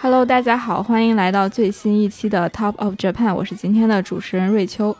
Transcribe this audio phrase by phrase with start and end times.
[0.00, 4.96] Hello，大家好，欢迎来到最新一期的 Top of Japan，我是今天的主持人瑞秋。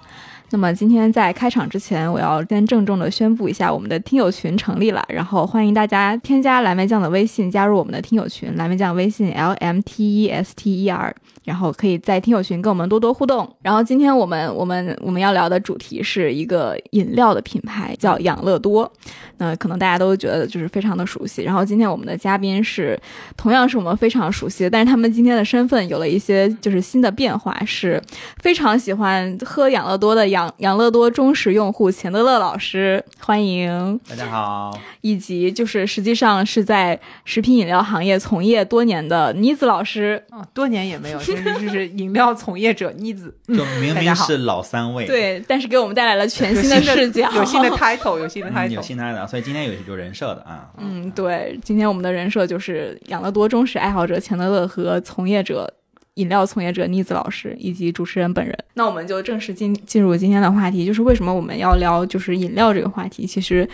[0.51, 8.57] 那么今天在开场之前，我要先郑重的宣布一下，我们的听友群成立了，然后欢迎大家添加蓝莓酱的微信，加入我们的听友群。
[8.57, 11.15] 蓝莓酱微信 L M T E S T E R，
[11.48, 13.51] 然后可以在听友群跟我们多多互动。
[13.62, 18.93] 然后今天我们我们我们要聊的主题是一个饮料的品牌，叫养乐多。
[19.39, 21.42] 那可能大家都觉得就是非常的熟悉。
[21.42, 23.01] 然后今天我们的嘉宾是
[23.34, 28.03] 同样是我们非常熟悉的，但是他们今天的身份有了一些就是新的变化，是
[28.42, 33.98] 非常喜欢喝养乐多的养养乐多忠实用户钱德勒老师，欢迎。
[34.06, 40.23] 大家好，以及就是实际上是在食品饮料行业从业多年的妮子老师。
[40.30, 43.34] 啊，多年也没有，其实就是饮料从业者妮子。
[43.48, 50.70] 就明明是老三位，对，但是给我们带来了全新的视角，有新的 title，有新的嗯，title，有新来的，所以今天有有人设的啊。
[50.78, 55.72] 嗯，对，今天我们的人设就是养乐多忠实爱好者钱德勒和从业者。
[56.14, 63.25] 饮料从业者妮子老师以及主持人本人，那我们就正式进进入今天的话题，就是为什么我们要聊就是饮料这个话题？
[63.25, 63.69] 其实，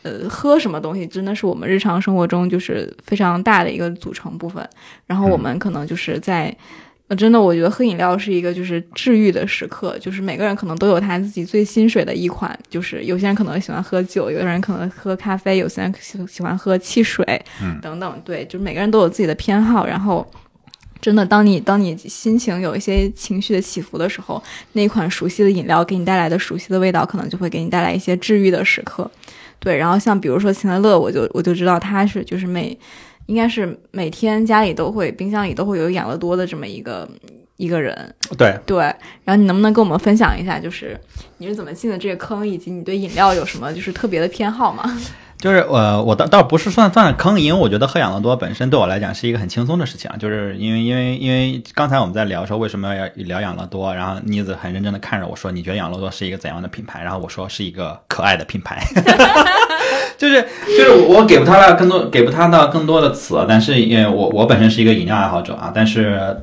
[0.00, 4.66] 呃，喝什么东西真的是我们日常生活中就是非常大的一个组成部分。
[5.04, 6.56] 然后我们可能就是在，
[7.10, 17.24] 呃，真的我觉得喝饮料是一个就是治愈的时刻，就是每个人可能都有他自己最心水的一款，就是有些人可能喜欢喝酒，有的人可能喝咖啡，有些人喜喜欢喝汽水，
[17.60, 20.24] 嗯等等，对，就是每个人都有自己的偏好，然后。
[21.02, 24.42] 真的，当你当你心情有一些情绪的起伏的时候，
[24.74, 29.10] 那款熟悉的饮料给你带来的熟悉的味道，可能就会给你带来一些治愈的时刻。
[29.58, 32.78] 对，然后像比如说钱德勒，我就我就知道他是就是每
[33.30, 37.08] 应该是每天家里都会冰箱里都会有养乐多的这么一个
[37.58, 38.12] 一个人。
[38.36, 38.78] 对，对，
[39.22, 40.98] 然后你能不能跟我们分享一下，就是
[41.38, 44.82] 你是怎么进的这个坑，以及你对饮料有什么就是特别的偏好吗？
[45.38, 50.16] 就是呃，我倒倒不是算算坑，因为我觉得喝养乐多本身对我来讲是一个很轻松的事情啊。
[50.18, 57.02] 就是因为因为因为刚才我们在聊说为什么要聊养乐多，然后妮子很认真的看着我说，你觉得养乐多是一个怎样的品牌？
[57.02, 58.84] 然后我说是一个可爱的品牌，
[60.20, 66.36] 就是就是我给不他了更多给不他到更多的词，但是因为我我本身是一个饮料爱好者啊，但是。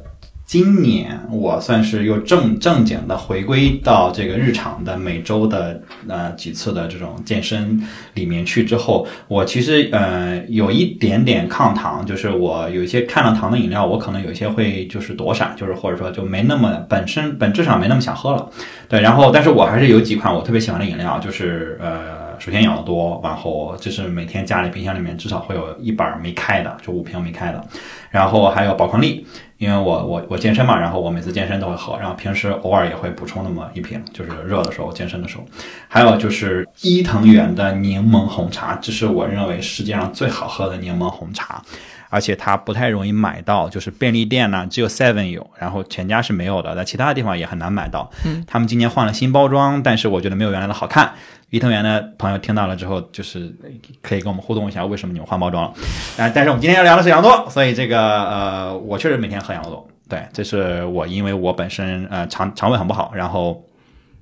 [0.48, 7.78] 今年我算是又正正经的回归到这个日常的每周的呃几次的这种健身
[8.14, 18.48] 里面去之后，我其实呃有一点点抗糖，就是我有一些看了糖的饮料，我可能有一些会就是躲闪，就是或者说就没那么本身本质上没那么想喝了，
[18.88, 22.17] 对，然后但是我还是有几款我特别喜欢的饮料，就是呃。
[22.48, 27.62] 首先养的多，然后就是每天家里冰箱里面至少会有一板没开的，就五瓶没开的，
[28.10, 29.28] 然后还有宝矿力，
[29.58, 35.44] 因为我我我健身嘛，然后我每次健身都会喝，然后平时偶尔也会补充那么一瓶，就是热的时候健身的时候，
[35.90, 41.62] 还有就是伊藤园的柠檬红茶，这是我认为世界上最好喝的柠檬红茶。
[42.10, 48.10] 而且它不太容易买到，就是便利店呢只有 Seven 有，然后全家是没有的，在其他的地方也很难买到。
[48.24, 51.12] 嗯，他们今年换了新包装，但是我觉得没有原来的好看。
[51.50, 53.54] 伊藤园的朋友听到了之后，就是
[54.02, 55.70] 可以跟我们互动一下，为什么你们换包装了？
[56.18, 59.88] 啊，但是我们今天要聊的是养乐多，所以这个呃，我确实每天喝养乐多。
[60.10, 63.64] 对，这是我因为我本身呃肠肠胃很不好，然后，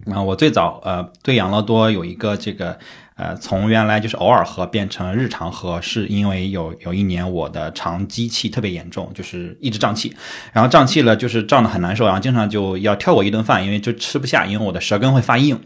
[0.05, 2.77] 然后我最早呃对养乐多有一个这个。
[3.15, 10.13] 呃，从原来就是偶尔喝变成日常喝，是因为有有一年我的肠积气特别严重，就是一直胀气，
[10.51, 15.57] 然后胀气了就是胀得很难受，然后经常就要跳过一顿饭，因为就吃不下，因为我的舌根会发硬。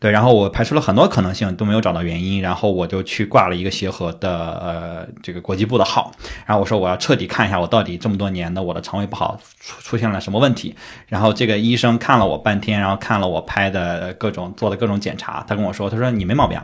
[0.00, 4.28] 对，然后我排除了很多可能性都没有找到原因，然后我就去挂了一个协和的
[4.58, 6.10] 呃这个国际部的号，
[6.44, 10.74] 然后我说我要彻底看一下我到底这么多年的我的肠胃不好出出现了什么问题。
[11.06, 16.60] 然后这个医生看了我半天，然后看了我拍的各种做的各种检查，他跟我说，他说你没毛病。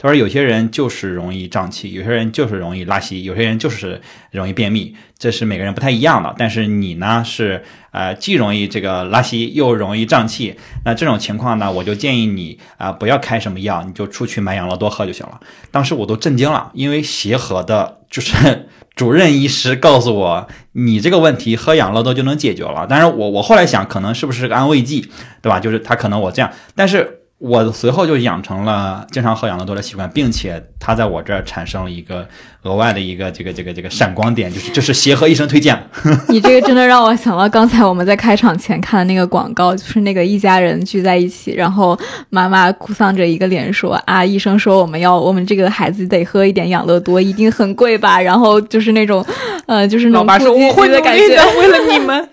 [0.00, 4.00] 他说：“有些人就是容易胀气，有些人就是容易拉稀，有些人就是
[4.30, 6.32] 容易便秘，这是每个人不太一样的。
[6.38, 10.54] 但是你呢是呃既容易这个拉稀又容易胀气，
[10.84, 15.40] 那这种情况呢，我就建议你啊、不要开什么药，你就出去买养乐多喝就行了。
[15.72, 22.86] 当时我都震惊了，因为协和的就是 主任医师告诉我，你这个问题喝养乐多就能解决了。
[22.88, 25.08] 但是我我后来想，可能是不是个安慰剂，
[25.42, 25.58] 对吧？
[25.58, 32.28] 就是他可能我这样，但是。”我随后就养成了经常喝养乐多的习惯，并且它在我这儿产生了一个
[32.62, 35.78] 额外的一个这个这个这个闪光点， 就是就是协和医生推荐。
[36.28, 41.98] 你这个真的让我想到刚才我们在开场前看的那个广告，就是那个一家人聚在一起，然后
[42.30, 49.24] 妈妈哭丧着一个脸说：“啊，医生说我们要我们这个孩子得喝一点养乐多，一定很贵吧？”然后就是那种，
[49.66, 51.28] 呃，就是那种老妈说我会的感觉，
[51.58, 52.28] 为了你们。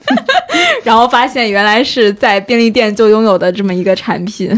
[0.83, 4.49] 然后发现原来是在便利店就拥有的这么一个产品。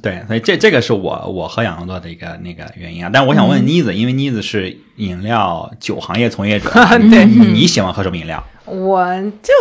[0.00, 3.10] 对，所以这这个是我我喝养乐多的一个那个原因啊。
[3.12, 6.70] 但我想问妮子，因为妮子是饮料酒行业从业者，
[7.10, 8.42] 对你你喜欢喝什么饮料？
[8.64, 9.04] 我
[9.42, 9.52] 就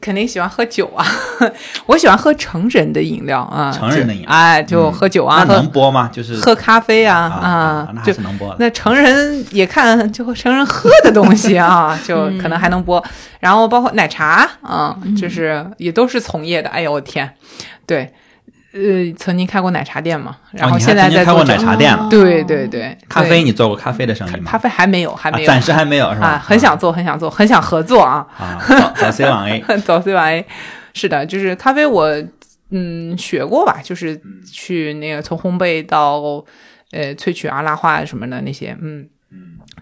[0.00, 1.06] 肯定喜欢喝酒啊，
[1.86, 6.10] 我喜欢喝成人的饮料啊，成人的饮料就哎，就喝酒啊，那能播吗？
[6.12, 8.56] 就是喝咖啡啊啊，那还就是能播的。
[8.58, 13.02] 那成人也看就成人喝的东西啊， 就可能还能播。
[13.38, 16.68] 然后包括奶茶啊，就是也都是从业的。
[16.70, 17.32] 哎呦我天，
[17.86, 18.12] 对，
[18.72, 18.80] 呃，
[19.16, 24.50] 曾经开过奶茶店嘛，然后现在曾经开过在做奶茶店了，对对对，咖啡你做过咖啡的生意吗？
[24.50, 26.26] 咖啡还没有，还没有，啊暂时还没有是吧？
[26.28, 28.26] 啊，很想做，很想做，很想合作啊。
[28.38, 30.46] 啊，早早 C 晚 A， 早 C 晚 A，
[30.92, 32.12] 是的，就是咖啡我
[32.70, 34.20] 嗯学过吧，就是
[34.52, 36.20] 去那个从烘焙到
[36.92, 39.08] 呃萃取啊、拉花什么的那些，嗯。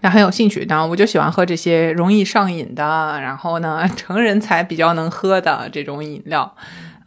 [0.01, 2.83] 那很有兴趣，然后我就喜欢喝这些容易上瘾的，
[3.19, 6.53] 然后呢，成人才比较能喝的这种饮料。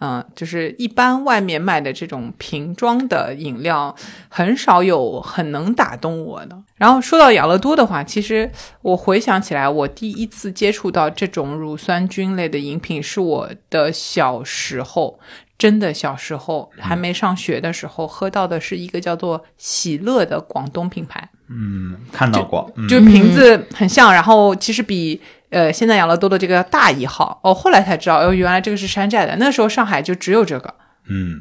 [0.01, 3.95] 嗯，就是一般外面卖的这种瓶装的饮料，
[4.29, 6.59] 很少有很能打动我的。
[6.77, 8.51] 然后说到养乐多的话，其实
[8.81, 15.21] 我回想起来，我第一次接触到这种乳酸菌类的饮品，是我的小时候，
[15.59, 21.29] 真的小时候还没上学的时候，喝到的是一个叫做喜乐的广东品牌。
[21.51, 25.21] 嗯，看到过，嗯就是瓶子很像，然后其实比
[25.51, 27.41] 呃现在养乐多的这个大一号。
[27.43, 29.37] 哦，后来才知道，哦，原来这个是山寨的。
[29.37, 30.75] 那时候上海就只有这个
[31.09, 31.41] 嗯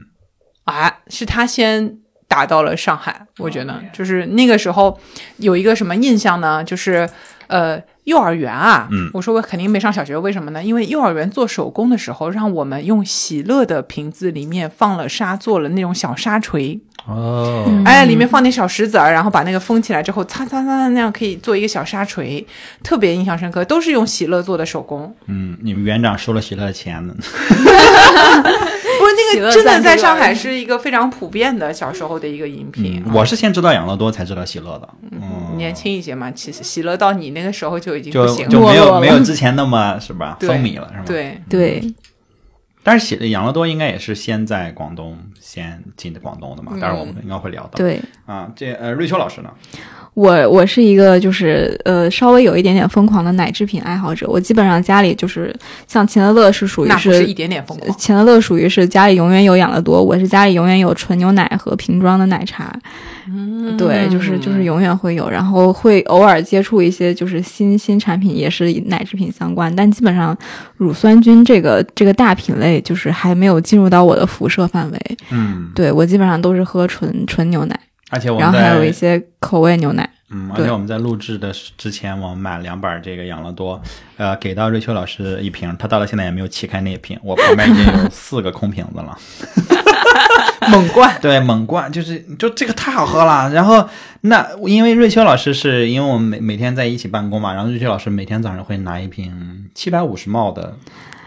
[0.66, 1.98] 啊，是他先
[2.28, 3.26] 打到了上海。
[3.38, 5.00] 我觉得就是那个时候
[5.38, 6.64] 有一个什么印象呢？
[6.64, 7.10] 就是
[7.48, 10.64] 呃幼儿园啊，嗯我说我肯定没上小学，为什么呢？
[10.64, 16.80] 因为幼儿园做手工的时候，让我们用喜乐的瓶子里面放了沙，做了那种小沙锤。
[17.06, 22.46] 哦，哎，里面放点小石子儿，然后把那个封起来之后，擦擦擦那样可以做一个小沙锤，
[22.84, 25.16] 特别印象深刻，都是用喜乐做的手工。
[25.28, 27.16] 嗯，你们园长收了喜乐的钱呢？
[29.52, 33.04] 真的在上海是一个非常普遍的小时候的一个饮品。
[33.06, 38.68] 嗯，我是先知道养乐多才知道喜乐的，嗯，年轻一些嘛，其实喜乐到你那个时候就已经就不行了就了。
[38.70, 41.04] 没有没有之前那么是吧风靡了是吧？。
[41.06, 41.94] 对，对，
[42.84, 47.72] 但是喜养乐多应该也是先在广东先进的广东的嘛，当然我们应该会聊到。
[47.74, 49.50] 对啊，这呃瑞秋老师呢？
[50.14, 55.56] 我我是一个就是呃稍微有一点点疯狂的奶制品爱好者，我基本上家里就是
[55.88, 57.98] 像钱德勒是属于是一点点疯狂。
[57.98, 62.74] 钱德勒属于是家里永远有养乐多，我是家里永远有纯牛奶和瓶装的奶茶。
[63.32, 70.36] 嗯对，就是就是永远会有，然后会偶尔接触一些就是新新产品，也是奶制品相关，但基本上
[70.78, 75.18] 乳酸菌这个这个大品类就是还没有进入到我的辐射范围。
[75.30, 77.80] 嗯，对我基本上都是喝纯纯牛奶，
[78.10, 80.10] 而且我然们然后还有一些口味牛奶。
[80.32, 83.82] 嗯，而且我们在录制的之前，我们买了两板这个养乐多，
[84.18, 89.18] 呃，给到瑞秋老师一瓶，他到了现在也没有启开那一瓶，我旁边已经有四个空瓶子了。
[90.70, 93.50] 猛灌，对，猛灌就是就这个太好喝了。
[93.52, 93.90] 然后
[94.22, 100.78] 那因为瑞秋老师是因为我们每每天在一起办公嘛，然后瑞秋老师每天早上会拿一瓶七百五十毛的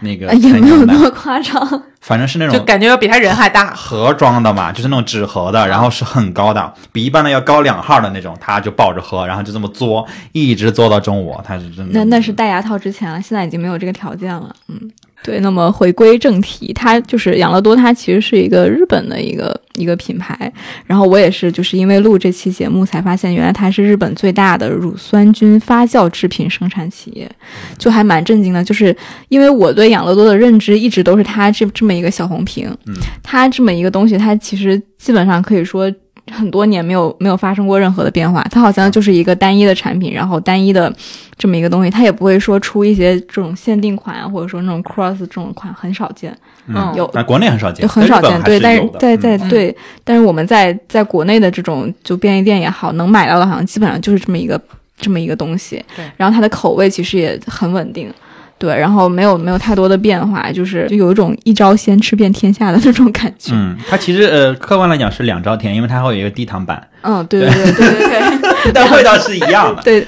[0.03, 3.73] 那个哎也没有那，么夸张，反正是那种就感觉要比他人还大。
[3.73, 11.91] 盒装的嘛，就是那种纸盒的，然后是很高的，比一般的要高两号的那种，他就抱着喝，然后就这么嘬，一直嘬到中午，他是真的。
[11.93, 14.55] 那那是戴牙套之前了，现在已经没有这个条件了。
[14.67, 14.91] 嗯，
[15.23, 15.39] 对。
[15.39, 20.51] 那么回归正题，它就是养乐多，它其实是一个日本的一个一个品牌。
[20.85, 27.29] 然后我也是就是因为录这期节目才发现，原来它是日本最大的乳酸菌发酵制品生产企业，
[27.77, 28.63] 就还蛮震惊的。
[28.63, 28.95] 就是
[29.29, 35.91] 因为我对养乐多的认知一直都是它这这么一个小红瓶，嗯它这么一个东西，它其实基本上可以说。
[36.31, 40.91] 很多年没有没有发生过任何的变化，它好像就是一个单一的产品，然后单一的
[41.37, 46.35] 这么一个东西，它也不会说出一些这种限定款啊，或者说那种 cross 这种款很少见，
[46.67, 48.41] 嗯有但国内很少见，就很少见。
[48.43, 54.59] 对，但是是在在嗯对，但是我们在在国内的这种就便利店也好，能买到的，好像基本上就是这么一个
[54.97, 55.83] 这么一个东西。
[55.95, 58.11] 对，然后它的口味其实也很稳定。
[58.57, 63.51] 对，然后没有没有太多的变化，就是就有一种一招鲜吃遍天下的那种感觉。
[63.53, 68.71] 嗯，它其实呃，客观来讲是两招甜，因为它会有一个低糖版，嗯，对对对对对对。
[68.73, 69.81] 但味道是一样的。
[69.81, 70.07] 对，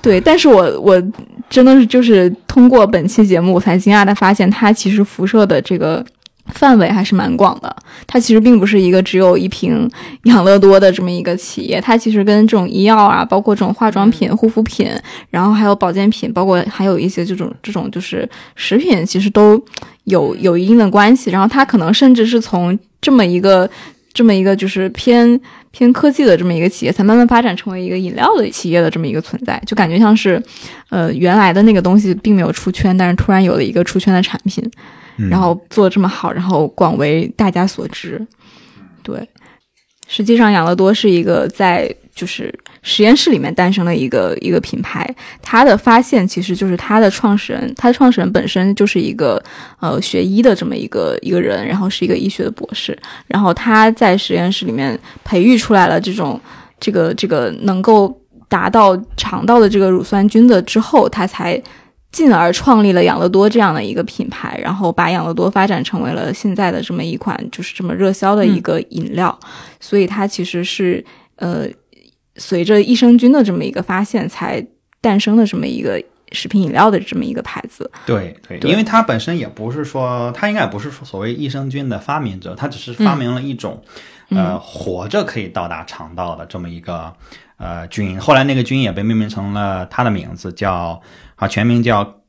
[0.00, 1.02] 对，但是我我
[1.50, 6.04] 真的是就是通过本期节目，我才惊讶的发现，它其实辐射的这个
[6.52, 7.74] 范围还是蛮广的。
[8.06, 9.90] 它其实并不是一个只有一瓶
[10.24, 14.90] 养乐多的这么一个企业，它其实跟这种医药啊，包括这种化妆品、护肤品，
[15.30, 19.62] 然后还有保健品，包括还有一些这种这种就是食品，其实都
[20.04, 21.30] 有有一定的关系。
[21.30, 23.68] 然后它可能甚至是从这么一个
[24.12, 25.40] 这么一个就是偏
[25.74, 30.40] 偏科技的这么一个企业，才慢慢发展成为一个饮料的企业的这么一个存在，就感觉像是，
[30.88, 34.62] 呃，原来的那个东西并没有出圈，但是突然有了一个出圈的产品。
[35.16, 38.24] 嗯然后做的这么好，然后广为大家所知。
[39.02, 39.28] 对，
[40.08, 42.52] 实际上养乐多是一个在就是
[42.82, 45.04] 实验室里面诞生了一个一个品牌。
[45.42, 49.42] 它的发现其实就是它的创始人，它的创始人本身就是一个
[49.80, 52.96] 呃学医的这么一个一个人，然后是一个医学的博士。
[53.26, 56.40] 然后他在实验室里面培育出来了这种
[56.78, 58.18] 这个这个能够
[58.48, 61.62] 达到肠道的这个乳酸菌的之后，他才。
[62.14, 69.36] 进而创立了养乐多这样的一个品牌，然后把养乐多发展成为了现在的这么一款就是这么热销的一个饮料，
[69.80, 71.04] 所以它其实是
[71.34, 71.66] 呃
[72.36, 74.64] 随着益生菌的这么一个发现才
[75.00, 77.90] 诞生的这么一个食品饮料的这么一个牌子。
[78.04, 83.82] 对对，对因为它本身也不是说，它应该也不是说所谓益生菌的发明者，它只是发明了一种、
[84.30, 87.14] 呃活着可以到达肠道的这么一个
[87.56, 88.18] 呃菌。
[88.18, 91.00] 后来那个菌也被命名成了它的名字，叫
[91.36, 92.20] 啊全名叫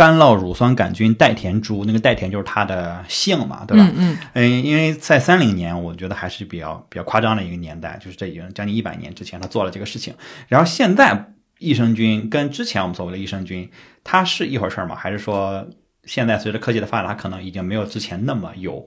[0.00, 3.84] 干酪乳酸杆菌代田猪，那个代田就是它的姓嘛，对吧？
[3.84, 10.14] 嗯嗯嗯，因为在三零年，我觉得还是比较比较夸张的一个年代，就是这已经将近一百年之前他做了这个事情。
[10.48, 13.70] 然后现在益生菌跟之前我们所谓的益生菌，
[14.02, 14.94] 它是一回事儿吗？
[14.94, 15.68] 还是说
[16.04, 18.82] 现在随着科技的发展，它可能已经没有之前那么有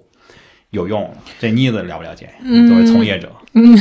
[0.74, 1.10] 有用了？
[1.40, 2.30] 这妮子了不了解？
[2.68, 3.78] 作为从业者，嗯，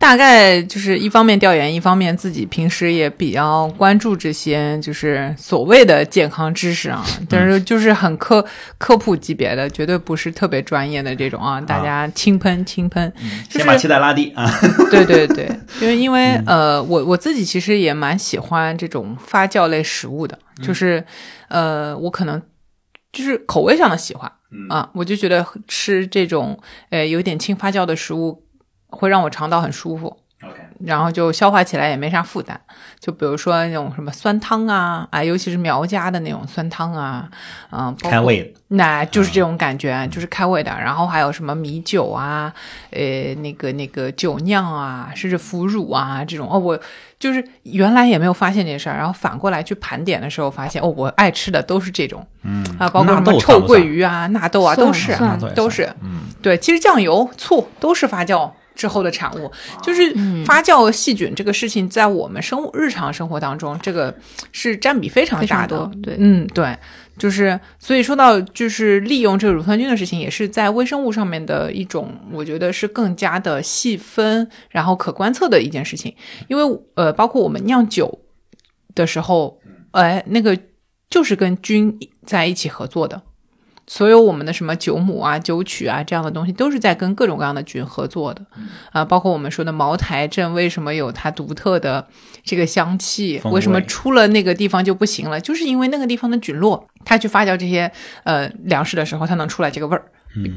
[0.00, 8.44] 大概就是一方面调研，一方面自己平时也比较关注这些就是所谓的健康知识啊，但是就是很科
[8.78, 13.10] 科普级别的，绝对不是特别专业的这种啊，大家轻喷轻喷，
[13.48, 14.50] 就是先把期待拉低啊。
[14.90, 15.48] 对 对对，
[15.80, 21.04] 就是因为呃，我我自己其实也蛮喜欢这种发酵类食物的，就是
[21.48, 22.42] 呃，我可能
[23.12, 24.30] 就是口味上的喜欢
[24.68, 26.58] 啊，我就觉得吃这种
[26.90, 28.42] 呃有点轻发酵的食物
[28.88, 30.16] 会让我肠道很舒服。
[30.42, 32.60] OK，然后就消化起来也没啥负担，
[33.00, 37.26] 就比如说那种什么酸汤啊，啊，尤其是苗家的那种酸汤啊，
[37.70, 40.70] 嗯、包括开胃的，那就是这种感觉，就是开胃的。
[40.70, 42.52] 然后还有什么米酒啊，
[42.90, 46.46] 呃，那个那个酒酿啊，甚至腐乳啊这种。
[46.52, 46.78] 哦，我
[47.24, 55.90] 就是原来也没有发现这事儿，然后反过来去盘点的时候，发现哦，我爱吃的都是这种，嗯啊，包括什么臭鳜鱼啊、纳豆啊，都是算算都是。
[56.02, 59.50] 嗯，对，其实酱油、醋都是发酵之后的产物，
[59.82, 60.14] 就是
[60.44, 64.14] 发酵细菌这个事情，在我们生物日常生活当中，这个
[64.52, 65.90] 是占比非常大的。
[66.02, 66.76] 对嗯，对，
[67.16, 76.14] 就是所以说到就是利用这个乳酸菌的事情，也是在微生物上面的一种，我觉得是更加的细分，然后可观测的一件事情。
[76.48, 78.20] 因为呃，包括我们酿酒
[78.94, 79.60] 的时候，
[79.92, 80.58] 哎，那个
[81.08, 83.22] 就是跟菌在一起合作的。
[83.86, 88.44] 所有我们的什么酒母啊、酒曲啊这样的东西，都是在跟各种各样的菌合作的，
[88.92, 92.06] 啊，包括我们说的茅台镇为什么有它独特的
[92.42, 97.90] 这个香气，为什么出了那个地方就不行了，就是因为那个地方的菌落，它去发酵这些
[98.22, 100.10] 呃粮食的时候，它能出来这个味儿，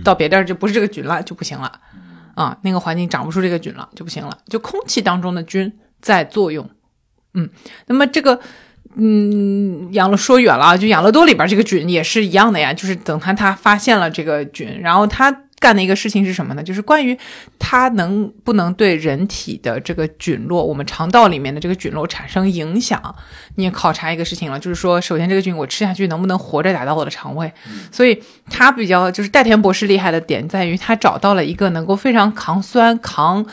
[0.03, 1.71] 到别地儿就不是这个菌了，就不行了，
[2.35, 6.69] 啊，那个环境长不出这个菌了，就不行了，就空气当中的菌在作用，
[7.33, 7.49] 嗯，
[7.87, 8.39] 那么这个。
[8.99, 16.63] 嗯，养乐说远了，就养乐多里边这个菌也是一样的呀，就是等他他发现了这个菌，然后他干的一个事情是什么呢？
[16.63, 17.17] 就是关于
[17.59, 23.15] 它能不能对人体的这个菌落，我们肠道里面的这个菌落产生影响。
[23.55, 27.51] 你也考察一个事情了，就是说，首先这个菌我吃下去能不能活着打到我的肠胃？
[27.91, 33.43] 所以他比较就是戴田博士厉害的点在于，他找到了一个能够非常抗酸、抗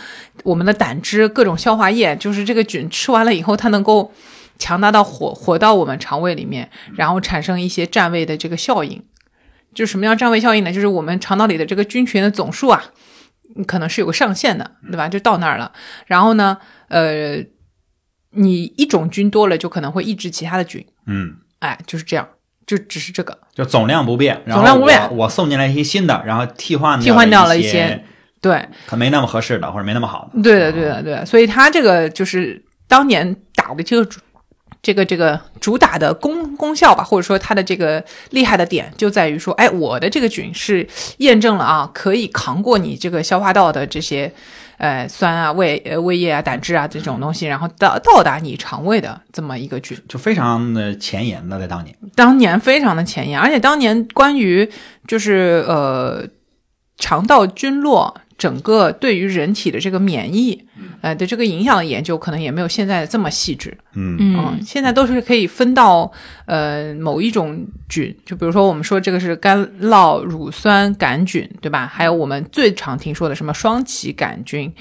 [0.42, 4.10] 我们的胆汁、各种消化液，就是这个菌吃完了以后，它能够。
[4.58, 9.02] 强大到火火到我们肠胃里面，然后产生一些占位的这个效应。
[9.74, 10.72] 就什么叫占位效应呢？
[10.72, 12.84] 就是我们肠道里的这个菌群的总数啊，
[13.66, 15.08] 可能是有个上限的，对吧？
[15.08, 15.72] 就到那儿了。
[16.06, 16.58] 然后呢，
[16.88, 17.36] 呃，
[18.30, 20.86] 你一种菌多了，就可能会抑制其他的菌。
[21.06, 22.28] 嗯，哎，就是这样，
[22.64, 23.36] 就只是这个。
[23.52, 28.04] 就总量不变，然后总量不变我我送进来一些新的，然后替换替换掉了一一些
[28.40, 30.40] 对，可没那么合适的，或者没那么好的。
[30.40, 31.26] 对的，对的，对的。
[31.26, 34.20] 所以它这个就是当年打的这个主，
[34.84, 40.86] 这个这个主打的功功效吧，或者说它的这个厉害的点就在于说，哎，我的这个菌是
[41.16, 44.30] 验证了啊，可以扛过你这个消化道的这些
[44.76, 49.98] 呃酸啊、胃呃胃液啊、胆汁啊这种东西，然后到到达你肠胃的这么一个菌。
[50.06, 51.96] 就非常的前沿的，在当年。
[52.14, 54.70] 当年非常的前沿，而且当年关于
[55.08, 56.22] 就是呃
[56.98, 60.66] 肠道菌落整个对于人体的这个免疫
[61.00, 63.76] 呃的这个影响的研究，可能也没有现在这么细致。
[63.94, 66.10] 嗯嗯现在都是可以分到
[66.46, 71.86] 呃某一种菌，就比如说我们说这个是干酪乳酸杆菌，对吧？
[71.86, 74.72] 还有我们最常听说的什么双歧杆菌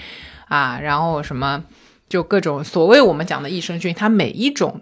[0.47, 1.63] 啊，然后什么
[2.09, 4.81] 就各种所谓我们讲的益生菌，它每一种，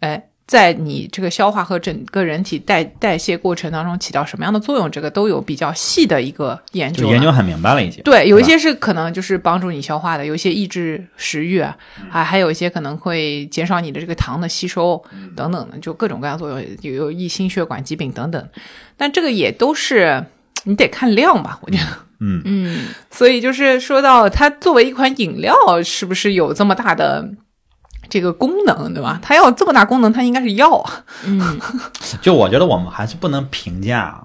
[0.00, 0.29] 哎。
[0.50, 8.02] 在你这个消化和整个人体代代谢过程当中起到什么样的作用，这个都有比较细的一个研究研究很明白了已经。
[8.02, 11.76] 对，有一些是可能就是帮助你消化的，有一些抑制食欲啊，
[12.10, 15.00] 还还有一些可能会减少你的这个糖的吸收
[15.36, 18.48] 等等的，就各种各样作用，有有益心血管疾病等等。
[18.96, 20.24] 但这个也都是
[20.64, 21.84] 你得看量吧，我觉得。
[22.18, 25.54] 嗯嗯所以就是说到它作为一款饮料，
[25.84, 27.24] 是不是有这么大的
[28.10, 29.18] 这个功能，对吧？
[29.22, 31.04] 它要有这么大功能，它应该是药啊。
[31.24, 31.58] 嗯
[32.20, 34.22] 就我觉得我们还是不能评价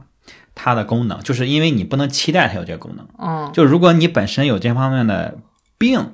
[0.54, 3.08] 它的功能，就是因为你不能期待它有这个功能。
[3.20, 5.38] 嗯就如果你本身有这方面的
[5.78, 6.14] 病，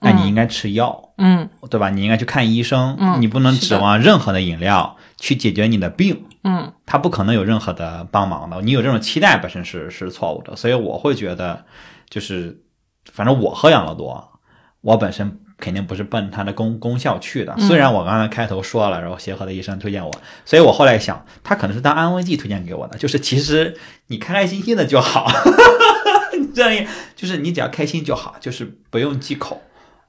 [0.00, 1.90] 那你应该吃药，嗯对吧？
[1.90, 6.24] 你应该去看医生，嗯你不能指望任何的饮料去解决你的病。
[6.44, 11.64] 嗯它不可能有任何的帮忙的，你有这种期待本身是是错误的，所以我会觉得，
[12.08, 12.62] 就是
[13.12, 14.38] 反正我喝养乐多，
[14.80, 17.54] 我本身肯定不是奔它的功功效去的。
[17.58, 20.10] 虽然我刚才开头说了，然后协和的医生推荐我，
[20.44, 25.30] 所以我后来想，他可能是当安慰剂推荐给我的，就是其实你开开心心的就好，
[26.54, 26.86] 这样
[27.16, 29.60] 就是你只要开心就好，就是不用忌口。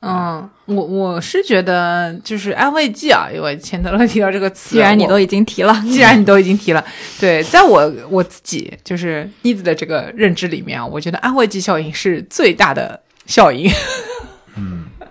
[0.02, 6.82] 嗯，我我是觉得就是安慰剂啊，因为钱德勒提到这个词，既然你都已经提了， 既然你都已经提了，
[7.20, 13.70] 对，在我我自己就是妮子的这个认知里面啊，我觉得安慰剂效应是最大的效应。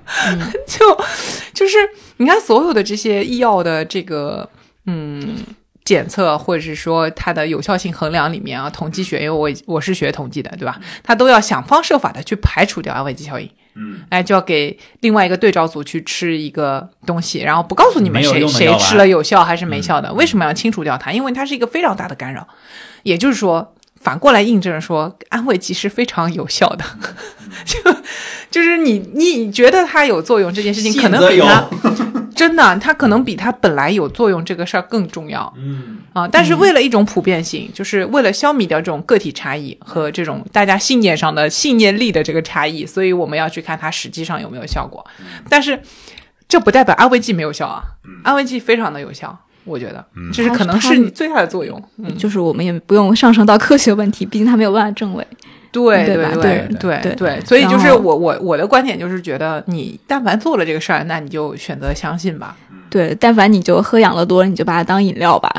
[0.26, 1.04] 嗯，就
[1.52, 1.76] 就是
[2.16, 4.48] 你看所有的这些医药的这个
[4.86, 5.38] 嗯
[5.84, 10.80] 检测，或者是说它的有效性衡量里面啊，统计学，因为我我是学统计的，对吧？
[11.02, 13.50] 它都要想方设法的去排除掉安慰剂效应。
[13.74, 20.12] 嗯，哎，就要给另外一个对照组去吃一个东西，然后不告诉你们谁谁吃了有效还是没效的。
[20.14, 21.12] 为什么要清除掉它？
[21.12, 22.48] 因为它是一个非常大的干扰。
[23.04, 26.84] 也就是说，反过来印证说，安慰剂是非常有效的。
[27.64, 27.78] 就
[28.50, 31.68] 就是你你觉得它有作用这件事情，可能比它
[32.36, 35.52] 真的，它可能比它本来有作用这个事儿更重要。
[35.56, 45.04] 嗯，啊，但是为了一种普遍性，就是为了消弭掉这种个体差异和这种大家信念上的信念力的这个差异，所以我们要去看它实际上有没有效果。
[45.48, 45.80] 但是
[46.46, 47.82] 这不代表安慰剂没有效啊，
[48.22, 51.80] 安慰剂非常的有效，我觉得这是可能是你最大的作用。
[51.98, 55.26] 嗯，就是我们也不用上升到科学问题，毕竟它没有办法证伪。
[55.70, 62.56] 对对对对对对对，所以就是我我我的观点就是觉得，你但凡做了这个事儿，那你就选择相信吧。
[62.88, 65.52] 对，但凡你就喝养乐多，你就把它当饮料吧。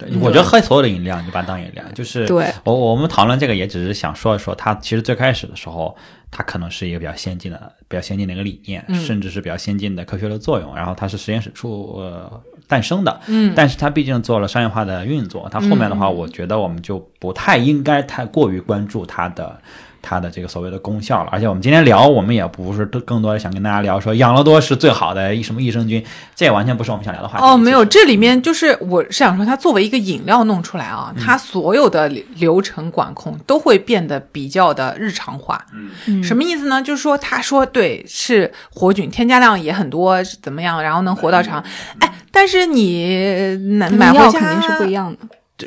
[0.00, 5.96] 对，我觉得喝所有的饮料你就把它当饮料，就是对，我我们讨论这个也只是想说一说，它其实最开始的时候，
[6.28, 10.74] 它可能是一个比较先进的、比较先进的一个理念，嗯甚至是比较先进的科学的作用。
[10.74, 19.58] 然后它是实验室出呃诞生的，嗯但是它毕竟做了商业化的运作，它后面的话，我觉得我们就不太应该太过于关注它的。
[20.04, 26.04] 它的这个所谓的功效了，而且我们今天聊，我们也不是更多的想跟大家聊说养乐多是最好的什么益生菌，
[26.34, 27.44] 这也完全不是我们想聊的话题。
[27.44, 35.64] 哦，没有，这里面就是我是想说，它作为一个饮料弄出来啊，它所有的流流程管控都会变得比较的日常化。
[36.08, 36.82] 嗯什么意思呢？
[36.82, 41.62] 就是说，他说对，是活菌，添加量也很多，怎么样，然后能活到长。
[42.00, 45.18] 哎，但是你买买回家肯定是不一样的。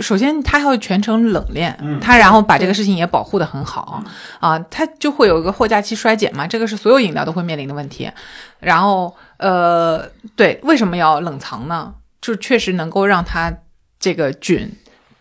[0.02, 4.04] 首先，它要全程冷链，嗯它然后把这个事情也保护的很好
[4.42, 8.12] 啊，它就会有一个货架期衰减嘛，这个是所有饮料都会面临的问题。
[8.60, 11.94] 然后，呃，对，为什么要冷藏呢？
[12.20, 13.54] 就确实能够让它
[13.98, 14.70] 这个菌，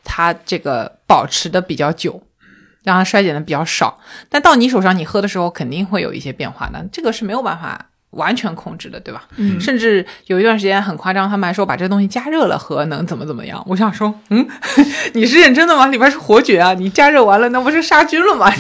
[0.03, 2.21] 它这个保持的比较久，
[2.83, 4.01] 让它衰减的比较少。
[4.29, 9.25] 但到你手上，你喝的时候肯定会有一些变化的，这个是没有办法完全控制的，对吧？
[9.37, 13.63] 嗯甚至有一段时间很夸张，他们还说把这个东西加热了喝能怎么怎么样。
[13.69, 14.47] 我想说，嗯，
[15.15, 15.87] 你是认真的吗？
[15.89, 18.51] 里边是活菌啊，你加热完了那不是杀菌了吗？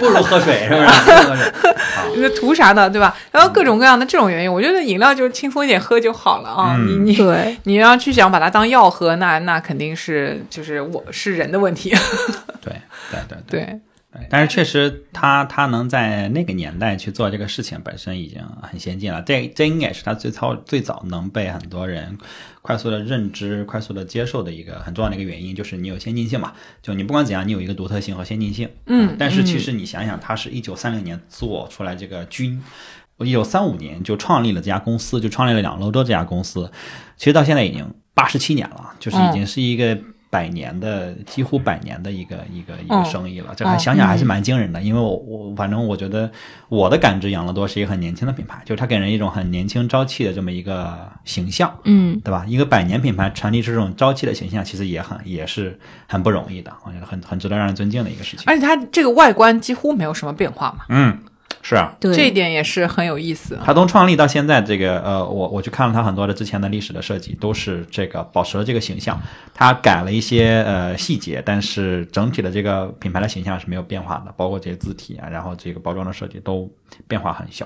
[0.00, 0.86] 不如喝水，是不是？
[1.06, 1.52] 不如喝水。
[1.94, 3.14] 好你这图啥呢，对吧？
[3.30, 6.74] 然后各种各样的这种原因，我觉得饮料就轻松一点喝就好了啊。
[6.78, 11.90] 嗯你你对，你要去想把它当药喝，那那肯定是就是我是人的问题。
[12.60, 12.74] 对
[13.10, 13.80] 对对对，对，
[14.28, 19.22] 但是确实他他能在那个年代去做这个事情，本身已经很先进了。
[19.22, 22.18] 这这应该是他最早最早能被很多人
[22.60, 26.52] 快速的认知、快速的接受的一个很重要的一个原因，就是你有先进性嘛。
[26.82, 28.68] 就你不管怎样，你有一个独特性和先进性。
[28.86, 32.62] 嗯但是其实你想想，他是一九三零年做出来这个军，
[33.16, 36.70] 我一九三五年就创立了这家公司，就创立了两楼多这家公司。
[37.16, 39.98] 其实到现在已经八十七年了，就是已经是一个
[40.32, 43.52] 百年的、几乎百年的一个一个一个嗯生意了。
[43.54, 46.30] 这还想想还是蛮惊人的，因为我我反正我觉得
[46.70, 51.70] 我的感知，养乐多是一个很年轻的品牌，就是它给人一种很年轻朝气的这么一个形象。
[51.84, 52.46] 嗯，对吧？
[52.48, 58.44] 一个百年品牌传递出这种朝气的形象，其实也很也是很不容易的，我觉得很很值得让人尊敬的一个事情。
[58.46, 61.18] 而且它这个外观几乎没有什么变化嘛，嗯，
[61.62, 63.56] 是啊，对，这一点也是很有意思。
[63.64, 69.16] 它从创立到现在，这个呃，我我去看了它很多的之前的历史的设计，都是这个保持了这个形象。
[69.54, 76.68] 它改了一些呃细节，但是整体的这个品牌的形象是没有变化的，包括这些字体啊，然后这个包装的设计都
[77.06, 77.64] 变化很小。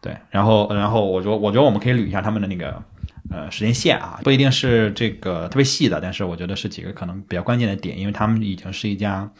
[0.00, 2.82] 对，然后然后我觉得我觉得我们可以捋一下他们的那个
[3.30, 9.30] 呃时间线啊，不一定是这个特别细的，但是我觉得是几个可能比较关键的点，因为他们已经是一家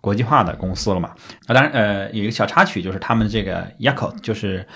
[0.00, 1.10] 国际化的公司了嘛。
[1.46, 4.66] 啊，当然呃有一个小插曲就是他们这个 Yakult 就是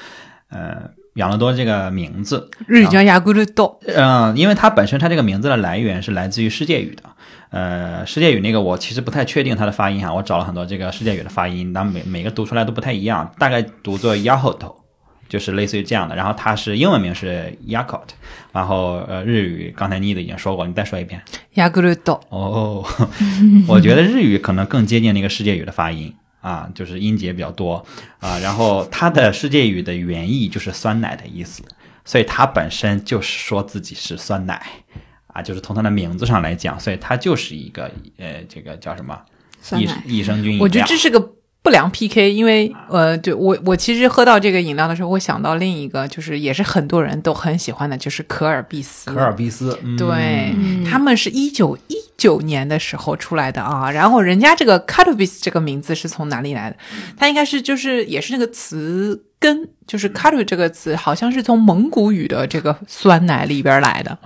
[0.50, 7.02] 呃养乐多这个名字，日语叫雅咕噜豆，嗯，因为它本身它这个名字的来源是来自于世界语的，
[7.50, 14.74] 呃，世界语那个我其实不太确定它的发音哈，我找了很多这个世界语的发音，但每每个读出来都不太一样，大概读作 Yakult，
[15.32, 16.14] 就是类似于这样的。
[16.14, 18.08] 然后它是英文名是 Yakult，
[18.52, 21.22] 然后呃日语刚才妮子已经说过，你再说一遍。
[21.54, 22.84] Yakult，哦，
[23.66, 27.82] 我觉得日语可能更接近那个世界语的发音啊，就是音节比较多
[28.20, 28.38] 啊。
[28.40, 31.62] 然后它的世界语的原意就是酸奶的意思，
[32.04, 34.62] 所以它本身就是说自己是酸奶
[35.28, 39.18] 啊，就是从它的名字上来讲，所以它就是一个呃，这个叫什么
[39.78, 40.64] 益酸奶益生菌饮料。
[40.64, 41.18] 我觉得这是个
[41.62, 49.12] 不良 PK，因为呃，对我我其实喝到这个饮料的时候，会想到另一个，就是也是很多人都很喜欢的，就是可尔必斯。
[49.12, 50.52] 可尔必斯，嗯、对，
[50.90, 54.78] 他们是一九一九年的时候出来的啊，然后人家这个
[55.18, 56.76] s 这个名字是从哪里来的？
[57.16, 64.16] 它应该是就是也是那个词根，就是 o 这个词好像是从蒙古语的这个酸奶里边来的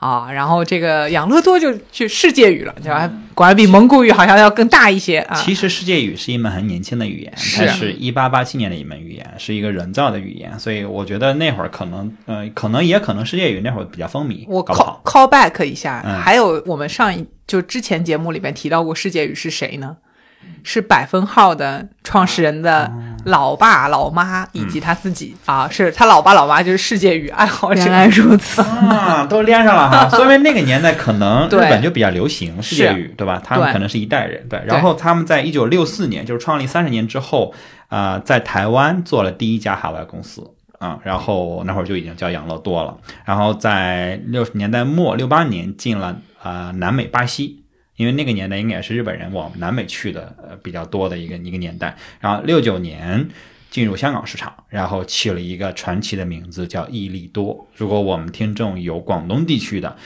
[0.00, 3.08] 啊，然后这个养乐多就去世界语了，对吧？
[3.34, 5.34] 果然比蒙古语好像要更大一些啊。
[5.36, 15.00] 其实世界语是一门很年轻的语言，它是一八八七年的一门语言，是一个人造的语言，所以我觉得那会儿可能，呃，可能也可能世界语那会儿比较风靡，我 call。
[15.04, 19.96] call back 一下，嗯还有我们上一就之前节目里面提到过世界语是谁呢？
[20.62, 22.92] 是百分号的创始人的
[23.24, 27.80] 老爸、老妈以及他自己、啊，是他老爸、老妈就是世界语爱好者。
[27.80, 33.40] 原来如此，啊，都连上了哈， 说明那个年代可能日本就比较流行世界语，对吧？
[33.42, 34.62] 他们可能是一代人，对。
[34.66, 37.54] 然后他们在一九六四年，就是创立三十年之后，
[37.88, 40.50] 啊，在台湾做了第一家海外公司。
[40.80, 47.64] 啊，然后那会儿就已经叫养乐多了，然后在六十年代末六八年进了啊、呃南美巴西，
[47.96, 51.96] 因为那个年代应该也是日本人往南美去的呃比较多的一个一个年代。
[52.20, 53.28] 然后六九年
[53.70, 57.66] 进入香港市场，然后起了一个传奇的名字叫益力多。
[57.74, 59.96] 如果我们听众有广东地区的，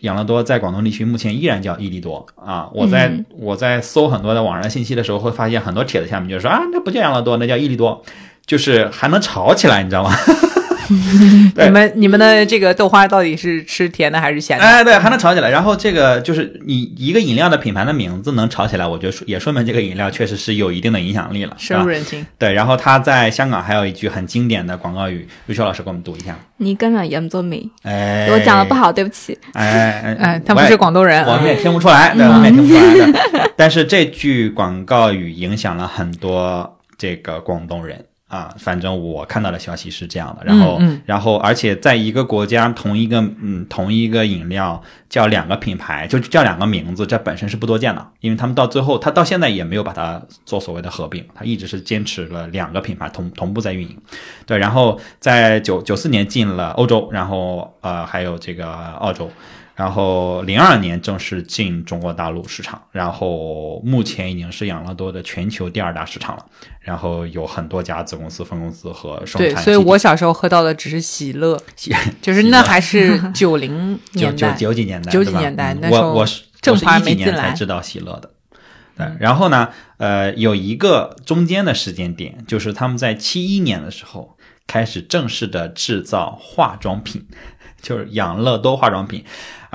[0.00, 2.68] 养乐多在广东地区目前依然叫益力多啊。
[2.74, 8.02] 我在、嗯我在搜很多的网上信息的时候，会发现很多帖子下面就说啊，那不叫养乐多，那叫益力多，
[8.44, 10.10] 就是还能吵起来，你知道吗？
[11.54, 14.64] 对你们你们的这个豆花到底是吃甜的还是咸的？
[14.64, 15.50] 哎，对，还能吵起来。
[15.50, 21.86] 然后这个就是你一个饮料的品牌的名字能吵起来，我觉得说也说明这个饮料确实是有一定的影响力了，深入？
[21.86, 22.24] 人心。
[22.38, 26.36] 对，然后他在香港还有一句很经典的广告语，瑞秋老师给我们读一下。
[26.58, 29.36] 你根本严做美，哎，我讲的不，好，对不起。
[29.52, 33.50] 哎哎 哎，他不是广东人，我们也听不出来，对，我们也听不出来的。
[33.56, 40.44] 但是这句广告语影响了很多这个广东人啊，反正我看到的消息是这样的。
[40.44, 53.96] 然后，嗯嗯然后，而且在一个国家，同一个嗯同一个饮料叫两个品牌，就叫两个名字，这本身是不多见的，因为他们到最后，他到现在也没有把它做所谓的合并，他一直是坚持了两个品牌同同步在运营。
[54.44, 59.30] 对，然后在九九四年进了欧洲，然后呃还有这个澳洲。
[59.76, 66.44] 然后零二年正式进中国大陆市场，然后目前已经是养乐多的全球第二大市场了。
[66.80, 69.54] 然后有很多家子公司、分公司和生对。
[69.56, 71.60] 所以我小时候喝到的只是喜乐，
[72.22, 78.30] 就是那还是九零九九年代，九几年代，九几年代嗯那时候我我是正牌我是一几没进来年才知道喜乐的。
[78.96, 87.26] 对，然后呢，呃，有一个中间的时间点，就是他们在七一年的时候开始正式的制造化妆品，
[87.82, 89.22] 就是养乐多化妆品，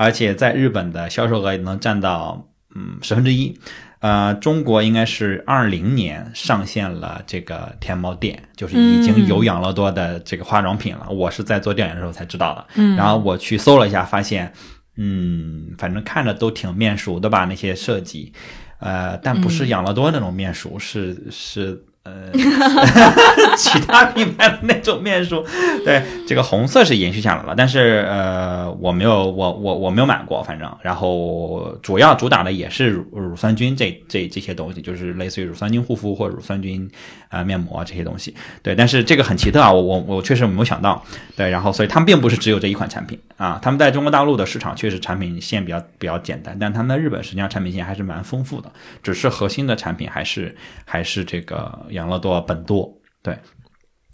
[0.02, 3.56] 而且在日本的销售额也能占到嗯十分之一。
[4.00, 11.08] 呃，中国应该是二零年上线了这个天猫店，就是已经有养乐多的这个化妆品了。
[11.08, 12.66] 我是在做调研的时候才知道的。
[12.74, 14.52] 嗯，然后我去搜了一下，发现，
[14.96, 18.32] 嗯，反正看着都挺面熟的吧，那些设计，
[18.80, 21.84] 呃，但不是养乐多那种面熟，是是。
[22.04, 22.32] 呃，
[23.56, 25.40] 其他品牌的那种面霜，
[25.84, 36.90] 对这个红色是延续下来了，但是呃，我没有，我我我没有买过，反正，然后主要主打的也是乳乳酸菌这这这些东西，就是类似于乳酸菌护肤或乳酸菌
[37.28, 38.34] 啊面膜这些东西，
[38.64, 41.00] 对，但是这个很奇特啊，我我我确实没有想到，
[41.36, 43.16] 对，然后所以他们并不是只有这一款产品。
[43.36, 48.70] 啊，他们在中国大陆的市场确实产品线比较比较简单，但他们在日本实际上产品线还是蛮丰富的，
[49.02, 51.86] 只是核心的产品还是还是这个。
[51.92, 53.38] 养乐多本多对，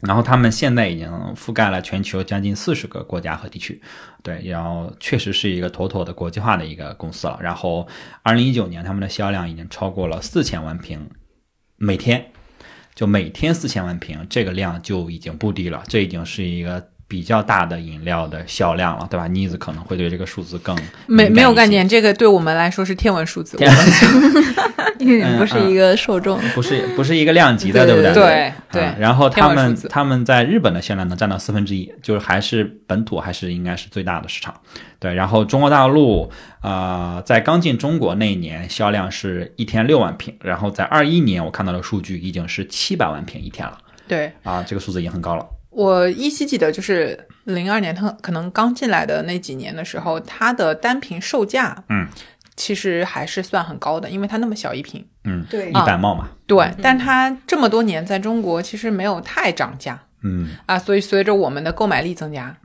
[0.03, 3.81] 然后他们现在已经覆盖了全球将近四十个国家和地区，
[4.23, 7.39] 对，然后确实是一个妥妥的国际化的一个公司了。
[7.43, 7.89] 然后，
[8.23, 11.09] 二零一九年他们的销量已经超过了四千万瓶，
[11.77, 12.27] 每天
[12.95, 16.89] 就每天四千万瓶，这个量就已经不低了，这已经是一个。
[17.11, 19.27] 比较大的饮料的销量了，对吧？
[19.27, 23.57] 妮子可能会对这个数字更没没有概念，这个对我们来说是天文数字
[25.01, 28.13] 因为不是一个受众，不是不是一个量级的，对不对？
[28.13, 28.95] 对对。
[28.99, 34.55] 然后他们他们在日本的销量能占到四分之一，就是还是本土还是应该是最大的市场。
[34.99, 36.31] 对，然后中国大陆
[36.61, 43.79] 啊，在刚进中国那一年销量是一天六万瓶，然后在二一年我看到的数据已经是七百万瓶一天了。
[44.09, 45.47] 对啊，这个数字已经很高了。
[45.71, 52.05] 我依稀记得，就是零二年他可能刚进来的那几年的时候，它的单瓶售价，嗯，
[52.59, 60.49] 其实还是算很高的，因为它那么小一瓶，嗯，对，一百帽嘛，对，但它这么多年在中国其实没有太涨价，嗯。
[60.67, 62.57] 啊，所以随着我们的购买力增加。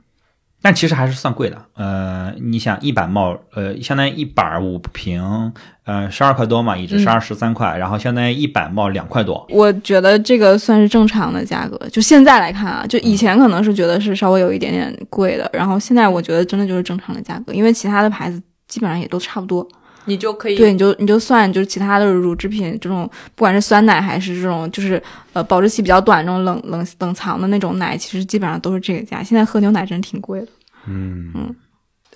[0.60, 5.52] 但其实还是算贵的，呃，你想一板帽，呃，相当于一板五瓶，
[5.84, 9.46] 呃，十二块多嘛，一支十二十三块，然后相当于一板帽两块多。
[9.50, 19.68] 我觉得这个算是正常的价格，就现在来看啊，就以前可能是觉得是稍微有一点点贵的，然后现在我觉得真的就是正常的价格，因为其他的牌子基本上也都差不多。
[20.06, 29.22] 你就可以对，你就你就算就是其他的乳制品这种，不管是酸奶还是这种就是呃保质期比较短这种冷冷冷藏的那种奶，其实基本上都是这个价。
[29.22, 30.46] 现在喝牛奶真挺贵的。
[30.86, 31.56] 嗯嗯，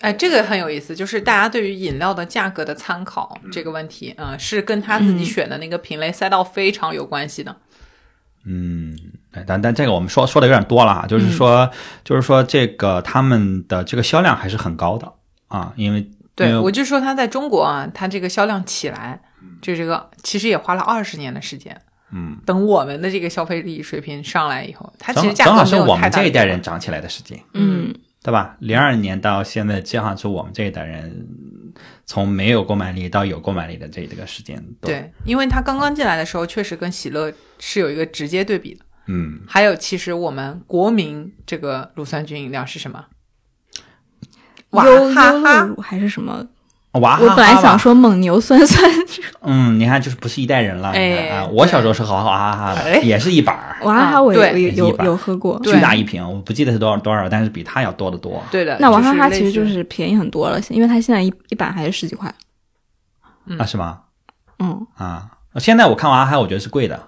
[0.01, 7.57] 哎，这个很有意思，就是大家对于饮料的价格的参考这个问题，嗯，是跟他自己选的那个品类赛道非常有关系的。
[8.45, 8.99] 嗯，
[9.47, 11.71] 但但这个我们说说的有点多了哈，就是说
[12.05, 15.11] 就是说这个他们的这个销量还是很高的
[15.47, 16.07] 啊，因为。
[16.39, 19.21] 对，我就说它在中国啊，它这个销量起来，
[19.61, 21.77] 就这个其实也花了二十年的时间。
[22.13, 27.39] 嗯，等我们的这个消费力水平上来以后，它其实价格正好是我们这一代人涨起来的时间。
[27.53, 28.57] 嗯，对吧？
[28.61, 31.27] 零二年到现在，正好是我们这一代人
[32.07, 34.65] 从没有购买力到有购买力的这这个时间。
[34.81, 38.85] 对，因为它刚刚进来的时候，确实跟喜乐是有一个直接对比的。
[39.09, 43.05] 嗯，还有，其实我们国民这个乳酸菌饮料是什么？
[44.71, 46.47] 娃哈哈还是什么？
[46.93, 47.25] 娃哈哈。
[47.25, 48.91] 我本来想说蒙牛酸酸。
[49.43, 50.91] 嗯，你看，就是不是一代人了。
[50.91, 53.79] 哎，我小时候是喝娃哈哈的，也是一板儿。
[53.85, 58.43] 娃哈哈我有有有喝过，巨大一瓶，我不记得是多少多少，但是比它要多得多。
[58.51, 58.77] 对的。
[58.81, 62.33] 那娃哈哈其实就是便宜很多了，因为它现在一一板还是十几块。
[63.59, 64.01] 啊，是吗？
[64.59, 64.87] 嗯。
[64.97, 67.01] 啊，现在我看娃哈哈，我觉得是贵的，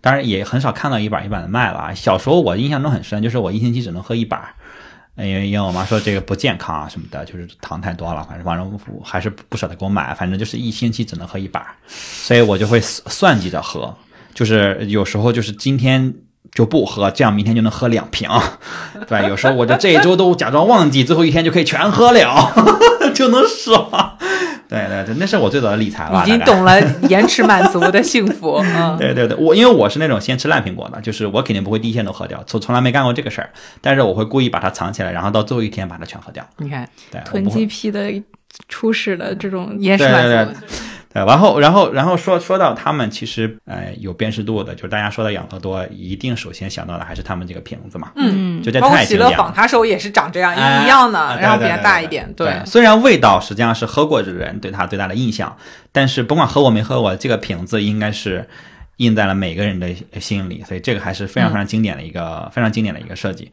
[0.00, 1.94] 当然也很少看到一板一板的卖了。
[1.94, 4.40] 小时候我印象中很深，就是我一星期只能喝一板。
[5.16, 13.96] 因为因为我妈说这个不健康啊什么的，就是糖太多了，反正反正还是不舍得给我买，反正就是一星期只能喝一把，所以我就会算计着喝，
[14.34, 16.12] 就是有时候就是今天
[16.52, 18.28] 就不喝，这样明天就能喝两瓶，
[19.06, 22.52] 对，有时候我就这一周都假装忘记，最后一天就可以全喝了，
[23.14, 24.18] 就能爽。
[24.74, 26.22] 对对对，那是我最早的理财了。
[26.24, 28.62] 已经懂了延迟满足的幸福。
[28.76, 33.50] 嗯，对对对，我因为我是那种先吃烂苹果的，就是我肯定不会第一天都喝掉，从从来没干过这个事儿。
[33.80, 36.44] 但是我会故意把它藏起来，然后到最后一天把它全喝掉。
[36.58, 38.10] 你看，对，囤积癖的
[38.68, 40.28] 初始的这种延迟满足。
[40.28, 40.68] 对，
[41.14, 49.04] 然后，然后，然后说说到他们其实，呃，有辨识度的，就是大家说到养乐多，一定首先想到的还是他们这个瓶子嘛，嗯，就这太。
[49.04, 52.32] 喜乐坊他时候也是长这样，一样的，然后比较大一点。
[52.34, 55.56] 对，虽然味道实际上是喝过的人对他最大的印象，
[55.92, 58.48] 但是甭管喝过没喝过，这个瓶子应该是
[58.96, 63.52] 印在了每个人的心里，所以这个还是非常非常经典的一个非常经典的一个设计。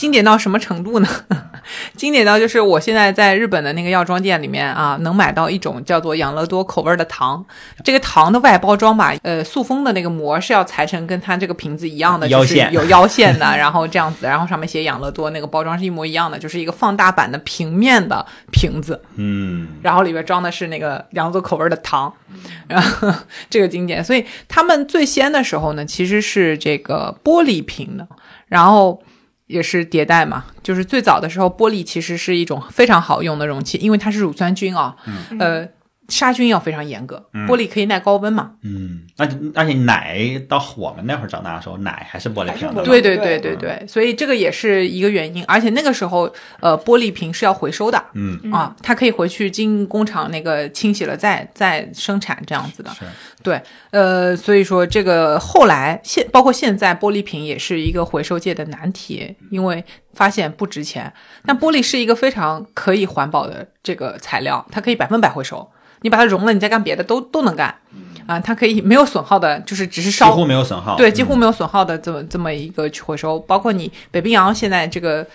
[0.00, 1.08] 经典到什么程度呢？
[1.94, 7.44] 经典到就是我现在在日本的那个药妆店里面啊，能买到一种叫做养乐多口味的糖。
[7.84, 18.98] 这个糖的外包装吧，呃，塑封的那个膜是要裁成跟它这个瓶子一样的，就是有腰线的， 然后这样子，然后上面写养乐多，那个包装是一模一样的，就是一个放大版的平面的瓶子。
[19.16, 22.10] 嗯，然后里边装的是那个养乐多口味的糖。
[22.66, 23.12] 然后
[23.50, 28.08] 这个经典，所以他们最先的时候呢，其实是这个玻璃瓶的，
[28.48, 29.02] 然后
[29.50, 34.94] 也是迭代嘛，就是最早的时候，玻璃其实是一种非常好用的容器，因为它是乳酸菌啊，
[35.40, 35.66] 呃，
[36.10, 48.50] 杀菌要非常严格，玻璃可以耐高温嘛，嗯，而且而且奶到我们那会儿长大的时候，奶还是玻璃瓶的，对对对对对对，所以这个也是一个原因，而且那个时候，呃，玻璃瓶是要回收的，嗯。
[48.50, 53.04] 啊，它可以回去经工厂那个清洗了再再生产这样子的，是。
[53.44, 61.12] 对，呃，所以说这个后来现包括现在玻璃瓶也是一个回收界的难题，因为发现不值钱。
[61.46, 65.70] 但玻璃是一个非常可以环保的这个材料，它可以百分百回收。
[66.02, 67.74] 你把它融了，你再干别的都都能干，
[68.26, 75.26] 啊，它可以没有损耗的，就是只是烧几乎没有损耗，对，几乎嗯没有损耗的这么这么一个去回收，包括你北冰洋现在这个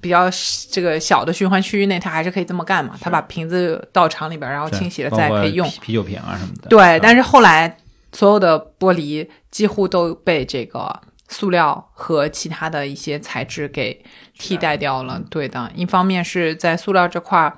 [0.00, 0.30] 比较
[0.70, 2.94] 这个小的循环区域内，它还是可以这么干嘛？
[3.00, 5.68] 它把瓶子到厂里边，然后清洗了再可以用。
[5.68, 7.76] 啤啤酒瓶啊什么的，对，但是后来
[8.12, 14.02] 所有的玻璃几乎都被这个塑料和其他的一些材质给
[14.38, 15.20] 替代掉了。
[15.28, 17.54] 对的，一方面是在塑料这块儿。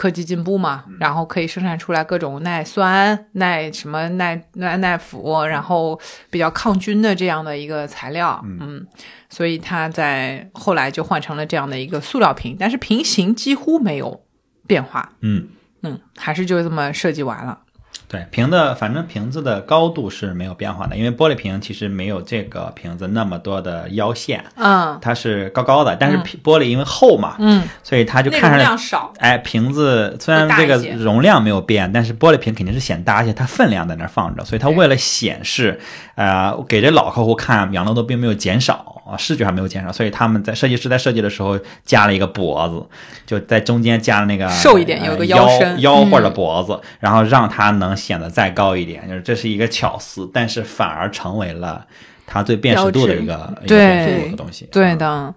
[0.00, 8.86] 科技进步嘛，然后可以生产出来各种耐酸、耐什么耐耐耐腐，然后比较抗菌的这样的一个材料，嗯，
[9.28, 14.24] 所以它在后来就换成了这样的一个塑料瓶，但是瓶型几乎没有
[14.66, 15.48] 变化，嗯。
[15.82, 17.58] 嗯，还是就这么设计完了。
[18.10, 35.78] 对瓶的，反正瓶子的高度是没有变化的，因为玻璃瓶其实没有这个瓶子那么多的腰线，嗯它是高高的，但是瓶玻璃因为厚嘛，嗯，所以它就看上来量少，哎，瓶子虽然这个容量没有变，但是玻璃瓶肯定是显大，而且它分量在那儿放着，所以它为了显示，
[36.16, 42.86] 呃，给这老客户看，养乐多并没有减少啊，视觉上没有减少，所以他们在设计师在设计的时候加了一个脖子，
[43.26, 51.84] 就在中间加了那个瘦一点有个呃腰腰或者脖子，然后让它能显得再高一点，就是这是一个巧思，但是反而成为了
[52.26, 55.34] 它最辨识度的一个一个对辨识度的东西，对的。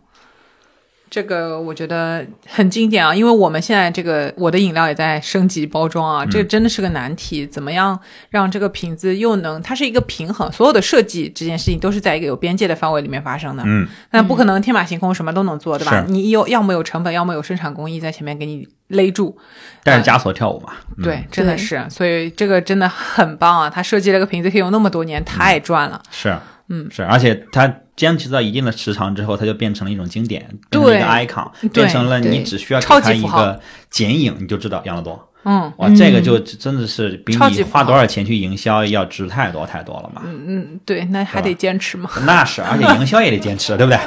[1.13, 7.45] 这个我觉得很经典啊，因为我们现在这个我的饮料也在升级包装啊，这个真的是个难题。
[7.45, 7.99] 怎么样
[8.32, 13.62] 让这个瓶子又能，它是一个平衡，所有的设计这件事情都是在一个有边界的范围里面发生的。
[13.63, 16.04] 嗯，那不可能天马行空什么都能做，对吧？
[16.08, 19.38] 你有要么有成本，要么有生产工艺在前面给你勒住。
[19.84, 23.69] 但是枷锁跳舞嘛，嗯对，真的是，所以这个真的很棒啊！
[23.69, 26.02] 他设计了个瓶子可以用那么多年，太赚了。
[26.10, 26.36] 是，
[26.69, 35.30] 嗯，是，而且它坚持到一定的时长之后，它就变成了一种经典，变成了一个 icon，变成了你只需要给它一个剪影，你就知道养乐多。
[35.45, 40.21] 嗯哇，这个就真的是比你花多少钱去营销要值太多太多了嘛。
[40.25, 42.10] 嗯嗯，对，那还得坚持嘛。
[42.25, 43.99] 那是，而且营销也得坚持， 对不对？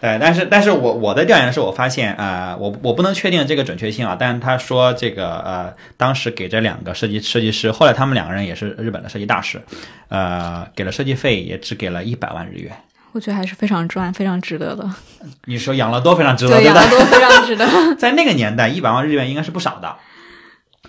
[0.00, 9.60] 对，但是但是我我的调研是我发现啊、呃我我不能确定这个准确性啊，但是他说这个呃，当时给这两个设计设计师，后来他们两个人也是日本的设计大师，
[10.08, 12.70] 呃，给了设计费也只给了一百万日元。
[13.12, 14.88] 我觉得还是非常赚，非常值得的。
[15.44, 16.82] 你说养乐多非常值得，对，对不对？
[16.82, 17.66] 养乐多非常值得。
[17.96, 19.94] 在那个年代，一百万日元应该是不少的。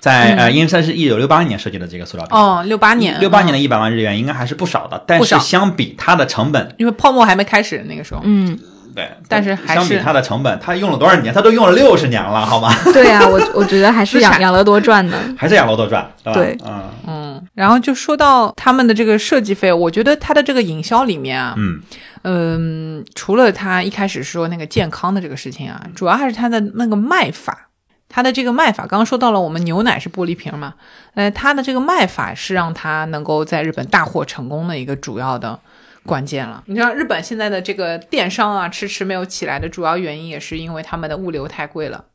[0.04, 5.02] 在呃，因为它是一九六八年设计的这个塑料瓶，哦，六八年，六八年的嗯，一百万日元应该还是不少的。
[5.08, 8.20] 但是相比它的成本，因为泡沫还没开始那个时候。
[8.26, 8.60] 嗯，
[8.94, 11.34] 对，但是还相比是它的成本，它用了多少年？
[11.34, 12.70] 它都用了六十年了，好吗？
[12.92, 15.18] 对呀、 我我觉得还是养养乐多赚的。
[15.40, 16.38] 还是养乐多赚，对吧？
[16.38, 21.80] 对嗯嗯，然后就说到他们的这个设计费，我觉得它的这个营销里面啊，嗯
[22.24, 27.70] 嗯，除了他一开始说那个健康的这个事情啊，主要还是他的那个卖法。
[28.14, 30.76] 他的这个卖法，刚刚说到了，我们牛奶是玻璃瓶嘛，
[31.16, 35.60] 呃，它的这个卖法是让它能够在日本大获成功的一个主要的
[36.06, 36.62] 关键了。
[36.68, 42.06] 你像日本现在的这个电商啊，迟迟没有起来的主要原因，也是因为他们的物流太贵了。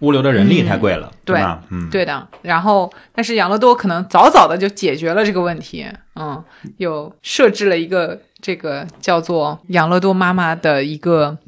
[0.00, 1.62] 物流的人力太贵了，对吧？
[1.70, 6.44] 嗯，对的，然后但是养乐多可能早早的就解决了这个问题，嗯，
[6.76, 11.38] 有设置了一个这个叫做养乐多妈妈的一个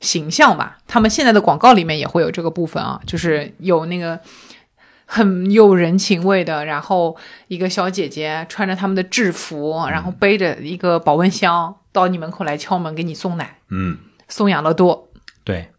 [0.00, 0.78] 形象吧。
[0.86, 4.20] 他们现在的广告里面也会有这个部分啊，就是有那个
[5.06, 7.16] 很有人情味的，然后
[7.48, 15.08] 一个小姐姐穿着他们的制服，然后背着一个保温箱到你门口来敲门给你送奶，嗯，送养乐多。
[15.44, 15.70] 对。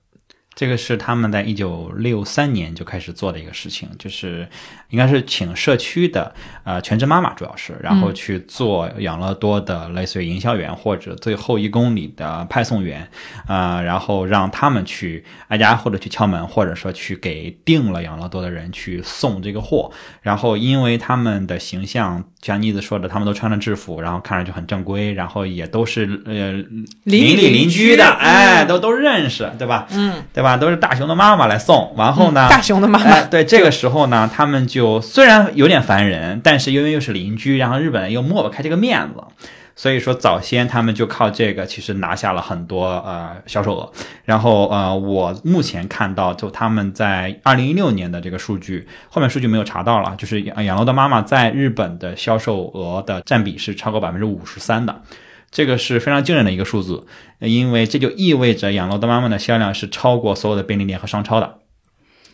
[0.60, 4.45] 这个是他们在一九六三年就开始做的一个事情，就是
[4.89, 13.10] 应该是请社区的呃全职妈妈主要是，然后去做养乐多的类似于营销员或者最后一公里的派送员，
[13.48, 19.89] 啊，然后让他们去挨家或者去敲门，或者说去给订了养乐多的人去送这个货。
[20.22, 26.52] 然后因为他们的形象，像妮子说的，他们都穿着制服，然后看上去很正规，然后也都是呃
[27.06, 29.88] 邻里邻居的，哎，都都认识，对吧？
[29.91, 30.48] 嗯，对吧？
[30.49, 30.57] 吧？
[30.57, 39.23] 都是大熊的妈妈来送，然后呢，大熊的妈妈，哎，对，这个时候呢，他们就虽然有点烦人，但是因为又是邻居，然后日本人又抹不开这个面子，
[39.75, 43.91] 所以说早先他们就靠这个其实拿下了很多呃销售额。
[44.26, 55.01] 然后呃，我目前看到就他们在二零一六年的这个数据，后面数据没有查到了，就是养养乐的妈妈在日本的销售额的占比是超过百分之五十三的。
[55.52, 57.06] 这个是非常惊人的一个数字，
[57.39, 61.56] 因为这就意味着养乐多妈妈的销量是超过所有的便利店和商超的。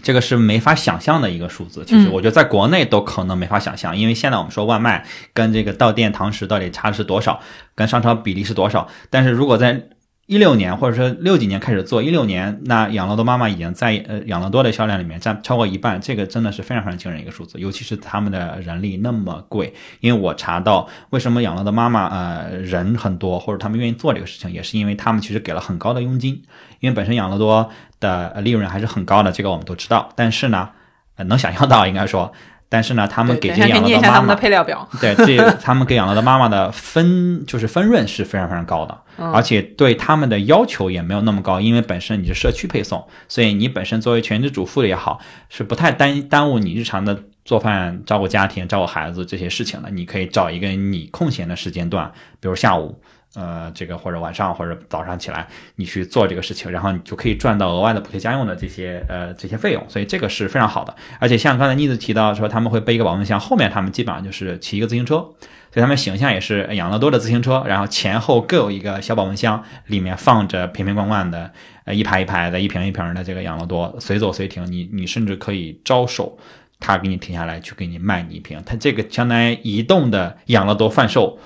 [0.03, 5.03] 这个是没法想象的一个数字，其实我觉得在国内都可能没法想象，因为现在我们说外卖
[5.33, 7.39] 跟这个到店堂食到底差的是多少，
[7.73, 9.89] 跟商超比例是多少，但是如果在
[10.27, 26.41] 一六年或者说六几年开始做，一六年那养乐多妈妈已经在呃养乐多的销量里面占超过一半，这个真的是非常非常惊人一个数字，尤其是他们的人力那么贵，因为我查到为什么养乐多妈妈呃人很多或者他们愿意做这个事情，也是因为他们其实给了很高的佣金，
[26.79, 27.69] 因为本身养乐多
[27.99, 30.71] 的利润还是很高的，这个我们都知道，但是呢，
[31.17, 32.33] 呃能想象到应该说。
[32.75, 38.97] 但是呢，他们给这养乐的妈妈的配料表， 对，这他们给养乐的妈妈的分就是分润是非常非常高的，
[39.31, 49.89] 而且对他们的要求也没有那么高，因为本身你是社区配送，所以你本身作为全职主妇也好，是不太耽耽误你日常的做饭、照顾家庭、照顾孩子这些事情的。
[49.89, 52.11] 你可以找一个你空闲的时间段，
[52.41, 53.01] 比如下午。
[53.35, 60.95] 呃，这个或者晚上或者早上起来，你去做这个事情，然后你就可以赚到额外的补贴家用的这些呃这些费用，所以这个是非常好的。
[61.19, 65.35] 而且像刚才妮子提到说他们会背一个保温箱，后面他们基本上就是骑一个自行车，所
[65.75, 71.51] 以他们形象也是养乐多的自行车，然后前后各有一个小保温箱，里面放着瓶瓶罐罐的
[71.83, 76.37] 呃一排一排的一瓶一瓶的这个养乐多，随走随停，你你甚至可以招手，
[76.79, 81.37] 他给你停下来去给你卖你一瓶，他这个相当于移动的养乐多贩售。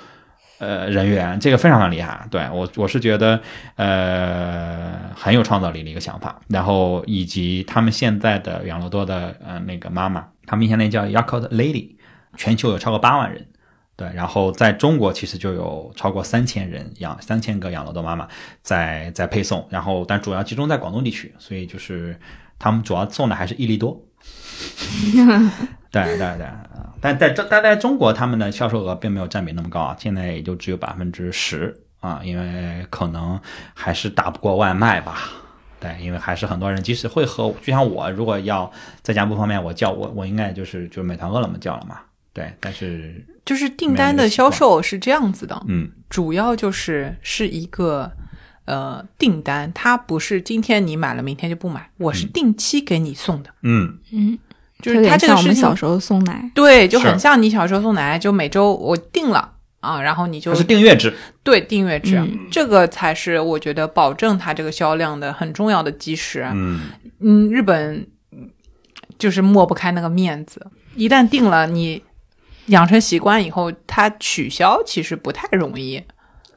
[0.59, 3.41] 呃，人员这个非常的厉害，对我我是觉得
[3.75, 11.95] 呃很有创造力的一个想法，然后以及他们现在的养乐多的呃那个妈妈，他们现在叫 Yakult Lady，
[12.35, 13.47] 全球有超过八万人，
[13.95, 18.27] 对，然后在中国其实就有超过三千人养三千个养乐多妈妈
[18.61, 22.19] 在在配送，然后但主要集中在广东地区，所以就是
[22.57, 24.05] 他们主要送的还是益力多。
[25.91, 26.47] 对对对，
[27.01, 33.39] 但在中但在中国，他们的销售额并没有占比那么高啊，现在也就只有百分之十啊，因为可能
[33.73, 35.31] 还是打不过外卖吧。
[35.79, 38.69] 对，因为还是很多人即使会喝，就像我如果要
[39.01, 41.99] 在家不方便，我叫我我应该就是就是美团饿了么叫了嘛。
[42.33, 48.11] 对，但是就是订单的销售是这样子的，嗯，主要就是是一个
[48.69, 53.97] 呃订单，它不是今天你买了明天就不买，我是定期给你送的，嗯。
[54.13, 54.37] 嗯。
[54.81, 59.51] 就是它这个我们小时候送奶，对，就很像你小时候送奶，就每周我定了
[59.81, 61.13] 啊，然后你就是订阅制，
[61.43, 66.47] 对，订阅制，这个才是我觉得保证它这个销量的很重要的基石。
[66.53, 66.91] 嗯。
[67.19, 68.07] 嗯，日本
[69.17, 70.65] 就是抹不开那个面子，
[70.95, 72.01] 一旦定了，你
[72.67, 76.01] 养成习惯以后，它取消其实不太容易，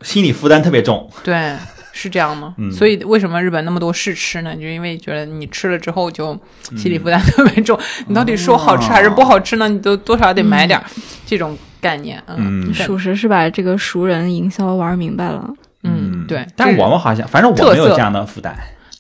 [0.02, 1.56] 心理负担特别重，对。
[1.92, 2.54] 是这样吗？
[2.72, 4.54] 所以为什么日本那么多试吃呢？
[4.56, 6.38] 就因为觉得你吃了之后就
[6.76, 7.78] 心理负担特别重。
[8.06, 9.68] 你到底说好吃还是不好吃呢？
[9.68, 10.82] 你都多少得买点
[11.24, 12.22] 这种概念。
[12.26, 15.48] 嗯，属实是把这个熟人营销玩明白了。
[15.84, 16.46] 嗯，对。
[16.56, 18.56] 但我们好像，反正我没有这样的负担。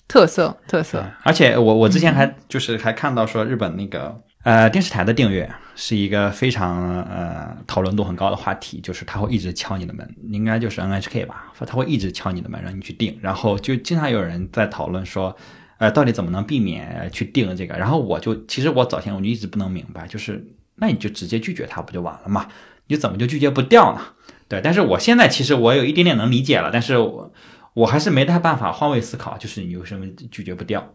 [0.06, 1.04] 特色，特色。
[1.22, 4.14] 而且我我之前还就是还看到说日本那个。
[4.44, 15.36] 呃，电视台的订阅是一个非常呃讨论度很高的话题，就是他会一直敲你的门，应该就是 NHK 吧，他会一直敲你的门让你去订，然后就经常有人在讨论说，
[15.78, 17.76] 呃，到底怎么能避免去订这个？
[17.76, 20.46] 然后我就其实我早前我就一直不能明白，就是
[20.76, 22.48] 那你就直接拒绝他不就完了嘛？
[22.88, 24.02] 你怎么就拒绝不掉呢？
[24.48, 27.32] 对，但是我现在其实我有一点点能理解了，但是我
[27.74, 30.94] 我还是没太办法换位思考，就是你为什么拒绝不掉？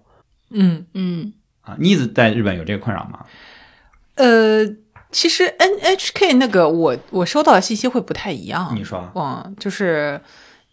[0.51, 1.33] 嗯嗯。
[1.61, 3.25] 啊，你一直在日本有这个困扰吗？
[4.17, 4.65] 呃，
[5.11, 8.73] 其实 NHK 那个我我收到的信息会不太一样。
[8.75, 10.19] 你说，嗯，就是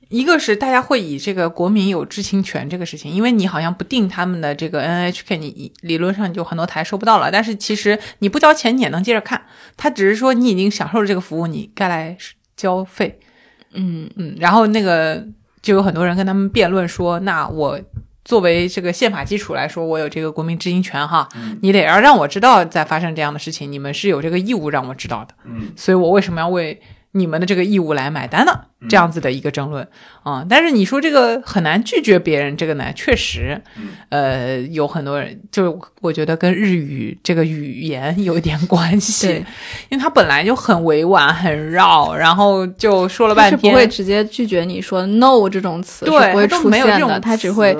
[0.08, 7.30] 一个是大家会以这个国民有知情权这个事情，因为你好像不定他们的这个 NHK，你理论上就很多台收不到了。
[7.30, 9.40] 但是其实你不交钱你也能接着看，
[9.76, 12.16] 他只是说你已经享受了这个服务，你该来
[12.56, 13.20] 交费。
[13.72, 15.24] 嗯嗯，然后那个
[15.62, 17.80] 就有很多人跟他们辩论说，那我。
[18.24, 21.28] 作为这个宪法基础来说，我有这个国民知情权哈，
[21.60, 26.80] 你得要让我知道在发生这样的事情，你们是有这个义务让我知道的，嗯，所以我为什么要为
[27.12, 28.52] 你们的这个义务来买单呢？
[28.86, 29.86] 这样子的一个争论
[30.24, 33.58] 啊，但是你说这个很难拒绝别人，这个呢，确实，
[34.10, 39.44] 呃，有很多人就我觉得跟日语这个语言有一点关系，
[39.88, 47.76] 因为它本来就很委婉、很绕，然后就说了半天，不会直接拒绝你说 “no” 这种词，对，不会出现的，它只会。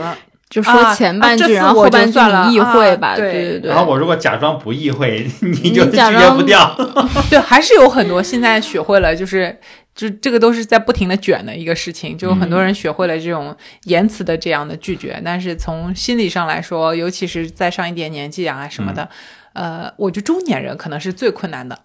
[0.55, 3.70] 就说啊前半句，啊这次然后后半句算了你意会啊吧，对对对对。
[3.70, 6.76] 然后我如果假装不意会， 你就拒假绝装不掉。
[7.28, 9.59] 对，还是有很多现在学会了，就是
[9.96, 13.52] 就这个都是在不停的卷的一个事情，就有很多人学会了这种
[13.86, 19.09] 言辞的这样的拒绝，但是从心理上来说，尤其是再上一点年纪啊什么的，
[19.55, 21.76] 呃，我觉得中年人可能是最困难的。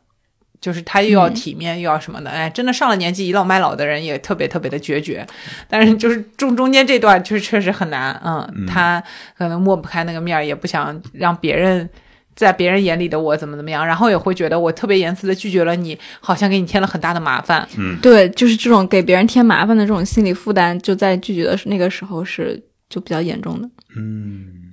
[0.62, 5.26] 就是他又要体面、又要什么的，哎，真的上了年纪倚老卖老的人也特别特别的决绝，
[5.70, 9.02] 但是就是中中间这段就是确实很难，嗯，他
[9.38, 11.90] 可能抹不开那个面儿，也不想让别人
[12.36, 17.68] 在别人眼里的我怎么怎么样，然后也会觉得我特别严肃的拒绝了你，好像给你添了很大的麻烦。
[17.78, 17.98] 嗯。
[18.02, 23.70] 对，就是这种给别人添麻烦的这种心理负担，就在拒绝的那个时候是就比较严重的。
[23.98, 24.69] 嗯，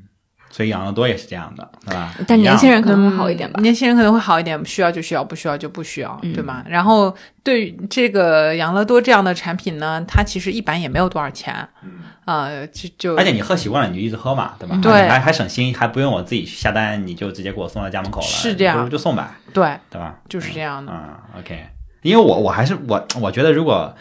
[0.57, 2.15] 所以养乐多也是这样的，对吧？
[2.27, 3.61] 但年轻人可能会好一点吧。
[3.61, 6.65] 嗯年轻人可能会好一点，需要就需要，不需要就不需要，对吗？
[6.67, 11.55] 然后对于这个养乐多这样的产品呢，它其实一般也没有多少钱，
[12.25, 14.79] 啊、就就而且你喝习惯了，你就一直喝嘛，对吧？
[14.83, 20.15] 对还还省心，还不用我自己去下单，你就直接给我送到家门口了，是这样不如就送呗，对，对吧？
[20.27, 20.91] 就是这样的。
[20.91, 21.67] 嗯，OK，
[22.01, 23.95] 因为我我还是我我觉得如果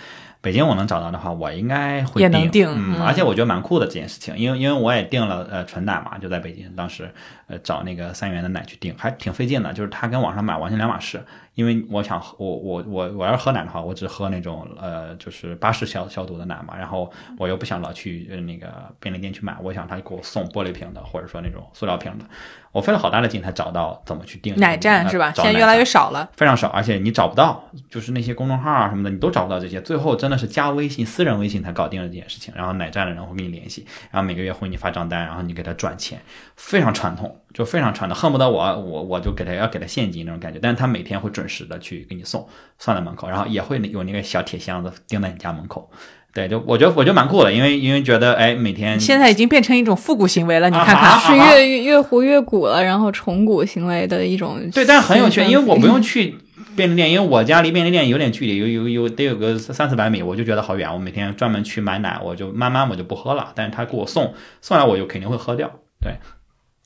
[0.46, 7.10] 北京我能找到的话，我应该会也能定嗯，嗯而且我觉得蛮酷的这件事情，因为因为我也订了呃纯奶嘛，就在北京，当时
[7.48, 11.20] 呃找那个三元的奶去订，还挺费劲的，就是它跟网上买完全两码事，
[11.56, 18.68] 因为我想喝我我我我要是喝奶的话，我只喝那种呃就是巴氏消消毒的奶嘛，然后我又不想老去呃那个
[19.00, 22.26] 便利店去买，我想他给我送玻璃瓶的，或者说那种塑料瓶的，
[22.72, 25.34] 我费了好大的劲才找到怎么去订奶站是吧？
[25.36, 26.30] 现在越来越少了。
[26.38, 29.82] 非常少，而且你找不到，就是那些公众号啊什么的，你都找不到这些。
[29.82, 32.54] 最后真的是加微信、私人微信才搞定了这件事情。
[32.56, 36.20] 然后奶站的人会跟你联系，然后每个月会给你发账单，然后你给他转钱，
[36.56, 40.60] 非常传统，就非常传统，恨不得我我我就给他要给他现金那种感觉。
[40.62, 45.90] 但是他每天会准时的去给你送，送到门口，然后也会有那个小铁箱子钉在你家门口。
[46.34, 54.60] 对，就我觉得我觉得蛮酷的，因为因为觉得哎每天现在已经变成一种复古行为了，你看看， 啊是越越越糊越古了，然后重古行为的一种。
[54.74, 56.36] 对，但是很有趣，因为我不用去
[56.76, 60.92] 便利店，因为我家离便利店有点距离，有有有得有个三四百米，我就觉得好远。
[60.94, 65.80] 我每天专门去买奶，我就慢慢我就不喝了，但是他给我送送来，我就肯定会喝掉。
[66.02, 66.16] 对，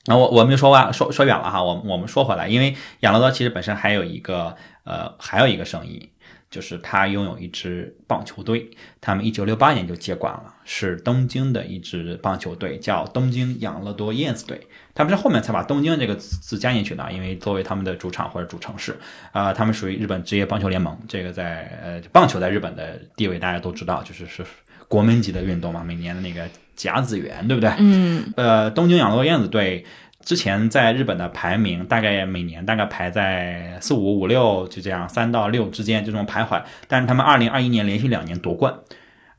[0.06, 6.10] 那我我们就说完说说远了哈，我我们说回来，因为养乐多其实本身还有一个呃还有一个生意。
[6.50, 8.68] 就是他拥有一支棒球队，
[9.00, 14.66] 他们一九六八年就接管了，是东京的一支棒球队，叫东京养乐多燕子队。
[15.00, 18.94] 他们是后面才把东京这个字加进去的，因为作为他们的主场或者主城市，
[19.32, 20.94] 啊、他们属于日本职业棒球联盟。
[21.08, 24.44] 这个在呃棒球在日本的地位大家都知道，就是是
[24.88, 26.46] 国民级的运动嘛，每年的那个
[26.76, 27.72] 甲子园，对不对？
[27.78, 29.86] 嗯，呃，东京养乐多燕子队
[30.22, 38.74] 之前在日本的排名大概每年大概排在四五五六就这样三到六之间这种徘徊，但是他们二零二一年连续两年夺冠。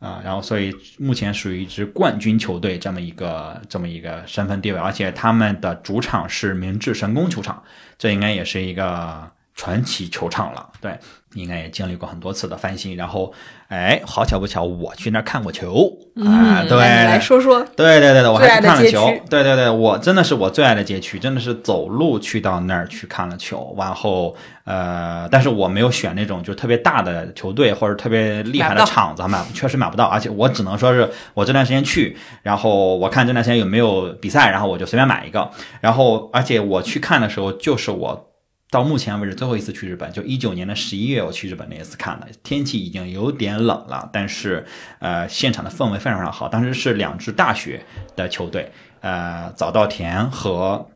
[0.01, 7.63] 啊，然后所以目前属于一支冠军球队这么一个这么一个身份地位，而且他们的主场是明治神宫球场，
[7.99, 10.69] 这应该也是一个传奇球场了。
[10.81, 10.97] 对，
[11.35, 12.95] 应该也经历过很多次的翻新。
[12.95, 13.31] 然后，
[13.67, 15.91] 哎，好巧不巧，我去那儿看过球
[16.25, 17.63] 啊，对，来说说。
[17.75, 19.05] 对对对对，我还去看了球。
[19.29, 23.75] 对对对，我真的是我最爱的街区，真的是走路去到那儿去看了球。
[23.77, 30.05] 然后呃，但是我没有选那种就特别大的球队或者特别厉害的场子，买确实买不到。
[30.05, 35.51] 而且我只能说是我这段时间去，然后我看这段时间有没有比赛，然后我就随便买一个。
[35.79, 38.30] 然后而且我去看的时候，就是我。
[38.71, 44.65] 到目前为止最后一次去日本，就一九年的十一月，我去日本那一次看的，天气已经有点冷了，但是
[44.99, 46.47] 呃，现场的氛围非常非常好。
[46.47, 50.89] 当时是两支大学的球队，呃，早稻田和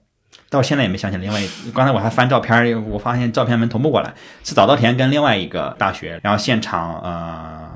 [0.49, 1.41] 到现在也没想起来另外，
[1.73, 4.13] 刚才我还翻照片，我发现照片没同步过来，
[4.45, 7.75] 是早稻田跟另外一个大学，然后现场呃。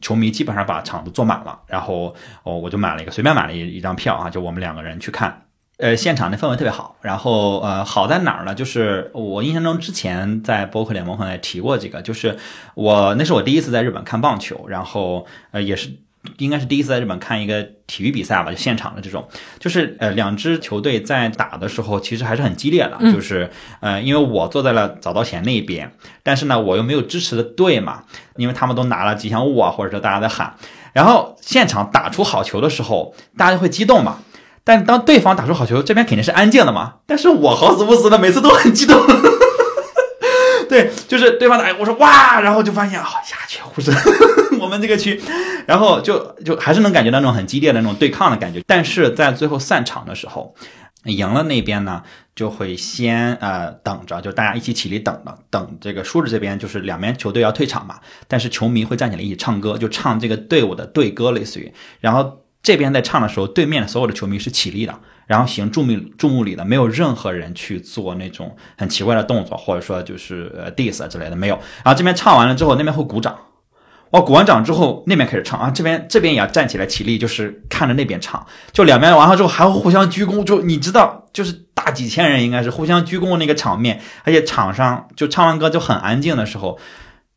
[0.00, 5.46] 球迷基本上把场子坐满了，然后哦，我就买了一个随便买了一一张票啊，就我们两个人去看，
[5.76, 8.54] 呃，现场的氛围特别好，然后呃，好在哪儿呢？
[8.54, 12.38] 就是我印象中之前在播客联盟好像也提过这个，就是
[12.74, 15.90] 我那是我第一次在日本看棒球，然后呃也是
[16.38, 19.26] 应该是第一次在日本看一个体育比赛吧，就现场的这种，
[19.58, 23.50] 就是呃两支球队在打的时候其实还是很激烈的，就是
[23.80, 28.04] 呃因为我坐在了早稻田那一边，但是呢我又没有支持的队嘛，
[28.36, 30.54] 因为他们都拿了吉祥物啊，或者说大家在喊，
[30.92, 34.20] 然后现场打出好球的时候，大家就会激动嘛。
[34.64, 36.94] 但当对方打出好球，这边肯定是安静的嘛。
[37.06, 38.98] 但是我好死不死的，每次都很激动。
[40.70, 43.94] 对，就是对方打，我说哇，然后就发现啊、鸦雀无声
[44.58, 45.20] 我们这个区，
[45.66, 48.62] 然后就就还是能感觉到那种很激烈的那种对抗的感觉。
[48.66, 50.54] 但是在最后散场的时候，
[51.04, 52.02] 赢了那边呢，
[52.34, 57.96] 就会先呃等着，就大家一起起立等着，等这个输着这边就是两边球队要退场嘛，
[58.26, 62.40] 但是球迷会站起来一起唱歌，就唱这个队伍的队歌，类似于，然后。
[62.64, 64.94] 这边在唱的时候，对面所有的球迷是起立的，
[65.28, 71.54] 然后行注目注目礼的，没有任何人去做那种很奇怪的动作，或者说就是呃 diss 啊之类的，没有。
[71.84, 73.38] 然后这边唱完了之后，那边会鼓掌。
[74.10, 86.78] 哦，鼓完掌之后，那边开始唱啊，这边这边也要站起来起立，就是看着那边唱，就两边完了之后还会互相鞠躬，就你知道，就是大几千人应该是互相鞠躬那个场面，而且场上就唱完歌就很安静的时候，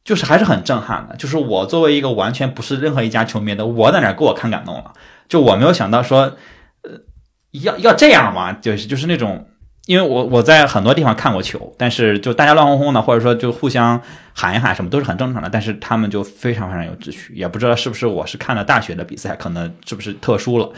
[0.04, 1.16] 就是还是很震撼的。
[1.16, 4.94] 就是我作为一个完全不是任何一家球迷的，我在那给我看感动了，
[5.28, 6.36] 就我没有想到说，
[6.84, 6.92] 呃，
[7.52, 9.48] 要要这样嘛，就是就是那种。
[9.86, 14.02] 因为我我在很多地方看过球，但是就大家乱哄哄的，或者说就互相
[14.40, 20.70] 喊一喊什么都是很正常的，但是他们就非常非常有秩序，也不知道是不是我是看了大学的比赛，可能是不是特殊了。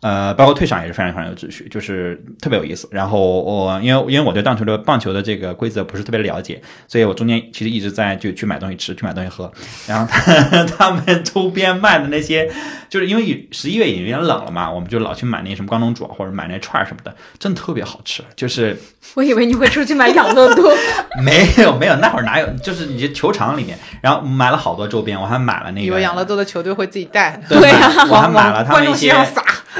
[0.00, 2.88] 呃，包括退场也是非常非常有秩序，就是特别有意思。
[2.90, 9.52] 然后我因为因为我对棒球的棒球的这个规则不是特别了解，所以我中间其实一直在就去买东西吃，去买东西喝。
[9.86, 12.50] 然后他 他们周边卖的那些，
[12.88, 18.24] 就是因为十一月已经有点冷了嘛，我们就老去买那什么关东煮或者买那串什么的，真的特别好吃。
[18.34, 18.76] 就是
[19.14, 20.74] 我以为你会出去买养乐多，
[21.24, 22.48] 没有没有，那会儿哪有？
[22.54, 25.86] 就是你球场里面，然后买了好多周边，我还买了那个。
[25.86, 29.14] 以为养乐多的球队会自己带 对呀，我还买了他们一些。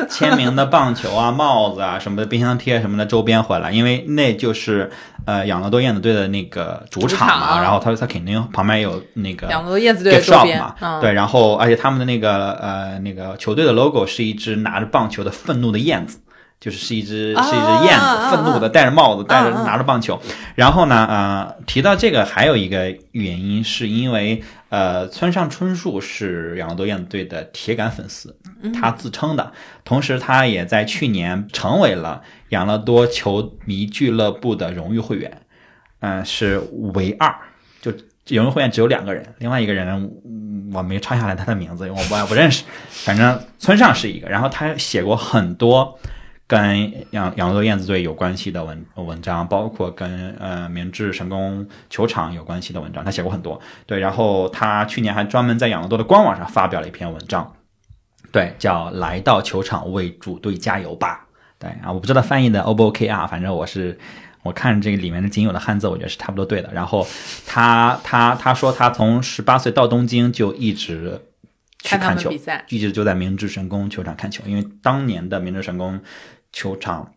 [0.08, 4.90] 签名的棒球啊、帽子啊什么的、冰箱贴什么的周边回来，因为那就是
[5.26, 16.18] 呃养乐多燕子队的那个主场嘛，然后他他肯定旁边有那个养乐多燕子队的周边嘛，对，然后而且他们的那个呃那个球队的 logo 是一只拿着棒球的愤怒的燕子。
[16.62, 20.22] 就是是一只是一只燕子，愤怒的戴着帽子，戴着拿着棒球。
[20.54, 28.38] 然后呢，呃，提到这个还有一个原因，是因为呃，村上春树是养乐多燕子队的铁杆粉丝，
[28.80, 29.52] 他自称的。
[29.84, 35.42] 同时，他也在去年成为了养乐多球迷俱乐部的荣誉会员，
[35.98, 36.62] 嗯，是
[36.94, 37.34] 唯二，
[37.80, 37.90] 就
[38.28, 40.08] 荣誉会员只有两个人，另外一个人
[40.72, 42.62] 我没抄下来他的名字，因为我不我不认识。
[42.88, 45.98] 反正村上是一个，然后他写过很多。
[46.52, 53.58] 跟养养乐多燕子队有关系的文文章，包括跟呃明治神宫球场有关系的文章，他写过很多。
[53.86, 57.50] 对，然后他去年还专门在养乐多的官网上发表了一篇文章，
[58.30, 61.26] 对，叫“来到球场为主队加油吧”。
[61.58, 63.98] 对啊，我不知道翻译的 O 不 OK 啊，反正我是
[64.42, 66.70] 我看这个里面的仅有的汉字，我觉得是差不多对的。
[66.74, 67.06] 然后
[67.46, 71.18] 他他他说他从十八岁到东京就一直
[71.78, 72.30] 去看球，
[72.68, 75.98] 一直就在明治神宫球场看球，因为当年的明治神宫。
[76.52, 77.12] 球场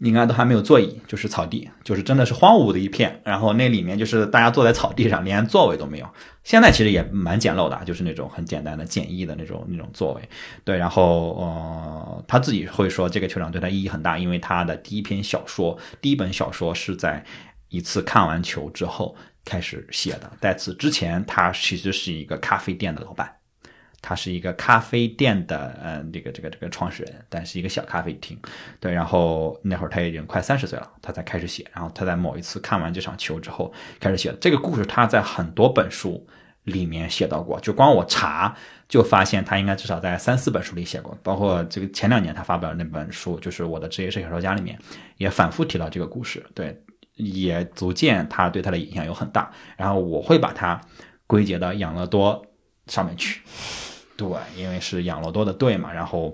[0.00, 3.20] 应该都还没有座椅，就是草地，就是真的是荒芜的一片。
[3.24, 6.08] 然后那里面就是大家坐在草地上，连座位都没有。
[6.42, 10.28] 现在其实也蛮简陋的，就是那种很简单的、简易的那种那种座位。
[10.64, 17.24] 对，然后呃，他自己会说这个球场对他意义很大，因为他的第一篇小说、第一本小说是在
[17.68, 20.30] 一次看完球之后开始写的。
[20.40, 23.32] 在此之前，他其实是一个咖啡店的老板。
[24.06, 28.38] 他是一个咖啡店的，嗯，这个这个这个创始人，但是一个小咖啡厅，
[28.78, 28.92] 对。
[28.92, 31.66] 然后那会儿他已经快三十岁了，他才开始写。
[31.72, 34.84] 然后他在某一次看完这场球之后开始写这个故事。
[34.84, 36.26] 他在很多本书
[36.64, 38.54] 里面写到过，就光我查
[38.86, 44.78] 就发现他应该至少在三四本书里写过，包括这个前两年他发表的那本书，就是我的职业是小说家里面
[45.16, 46.78] 也反复提到这个故事，对，
[47.14, 49.50] 也足见他对他的影响有很大。
[49.78, 50.78] 然后我会把它
[51.26, 52.44] 归结到养乐多
[52.86, 53.40] 上面去。
[54.16, 56.32] 对，因为是养乐多的队嘛，然后，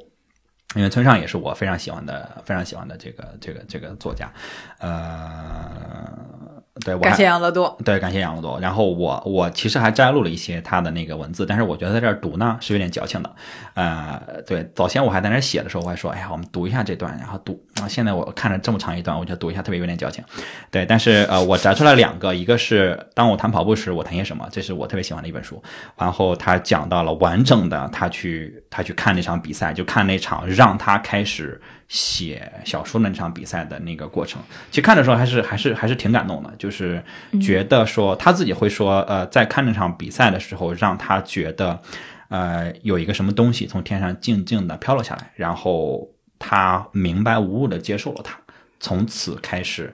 [0.74, 4.32] 因为村上也是我非常喜欢的、非常喜欢的这个、这个、这个作家，
[4.78, 6.59] 呃。
[6.84, 7.76] 对，感谢养乐多。
[7.84, 8.58] 对，感谢养乐多。
[8.60, 13.30] 然后我我其实还摘录了一些他的那个文字，但是我觉得在这儿读呢是有点矫情的。
[13.74, 17.88] 呃，对，早先我还在那写的时候，我还说，哎呀，我们读一下这段，然后读啊。
[17.88, 20.24] 现在我看了这么长一段，我觉得读一下特别有点矫情。
[20.70, 25.62] 对，但是呃，我摘出来两个，一个是当我谈跑步时，我谈些什么，这是我特别喜欢的一本书。
[25.96, 31.60] 然后他讲到了完整的他去他去看那场比赛，就看那场让他开始。
[31.90, 37.02] 写小说那场比赛的那个过程，其实看的时候还是还是还是挺感动的，就是
[37.42, 41.82] 觉得说他自己会说，呃，在看那场比赛的时候，让他觉得，
[42.28, 48.38] 呃，有一个什么东西从天上静静的飘落下来，然后他明白无误的接受了它，
[48.78, 49.92] 从此开始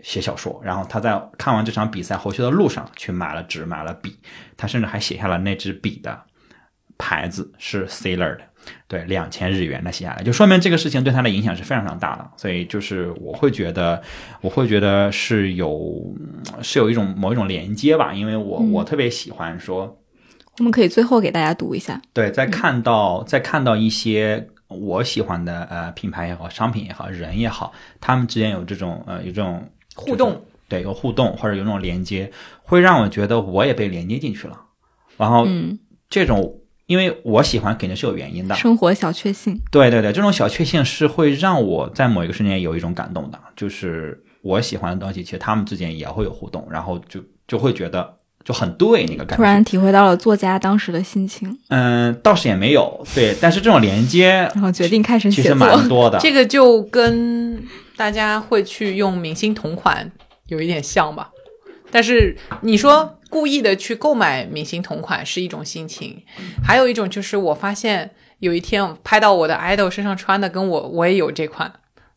[0.00, 0.60] 写小说。
[0.64, 4.18] 然后他在看完这场比赛回去的路上，去买了纸，买了笔，
[4.56, 6.24] 他甚至还写下了那支笔的
[6.98, 8.40] 牌子是 Sailor 的。
[8.86, 12.30] 对，两千日元的写下来，就说明这个事情对他的影响是非常非常大的。
[12.36, 14.00] 所以就是我会觉得，
[14.40, 16.14] 我会觉得是有
[16.62, 19.96] 是有一种某一种连接吧，因为我我特别喜欢说，
[20.58, 22.00] 我们可以最后给大家读一下。
[22.12, 32.30] 对，在看到在看到一些我喜欢的呃品牌也好，商品也好，人也好，他们之间有这种呃有这种互动，对，有互动或者有这种连接，
[32.62, 34.60] 会让我觉得我也被连接进去了。
[35.16, 35.46] 然后
[36.08, 36.60] 这种。
[36.86, 38.54] 因为我喜欢肯定是有原因的。
[38.54, 49.36] 生活小确幸，对对对，这种小确幸是会让我在某一个瞬间有一种感动的，就是我喜欢的东西，其实他们之间也会有互动，然后就就会觉得就很对那个感觉。
[49.36, 55.54] 突然体会到了作家当时的心情，嗯，倒是也没有对，但是这种连接然后决定开始其实写。
[55.54, 56.18] 蛮多的。
[56.22, 57.62] 这个就跟
[57.96, 60.10] 大家会去用明星同款
[60.48, 61.30] 有一点像吧。
[61.90, 66.22] 但是你说故意的去购买明星同款是一种心情，
[66.64, 68.08] 还有一种就是我发现
[68.38, 71.72] 有一天我拍到我的 idol 身上穿的跟我我也有这款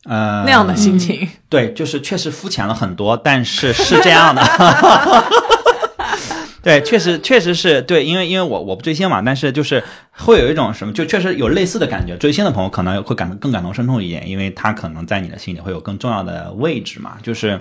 [0.06, 1.28] 呃，那样的心情。
[1.50, 4.42] 对，就是确实肤浅了很多，但是是这样的。
[6.62, 12.16] 对，确实确实是对，因为因为我我不追星嘛，但是就是会有一种什么，就确实有类似的感觉。
[12.18, 17.18] 追星的朋友可能会感更感同身受一点，因为他可能在你的心里会有更重要的位置嘛。
[17.24, 17.60] 就是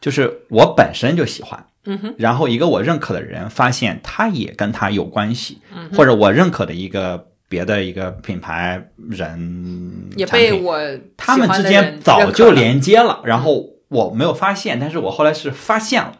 [0.00, 5.58] 就是我本身就喜欢，嗯哼，然后一个我认可的人发现他也跟他有关系，
[5.96, 10.78] 或者我认可的一个别的一个品牌人也被我
[11.16, 16.12] 他们之间早就连接了，然后我没有发现，但是我后来是发现了。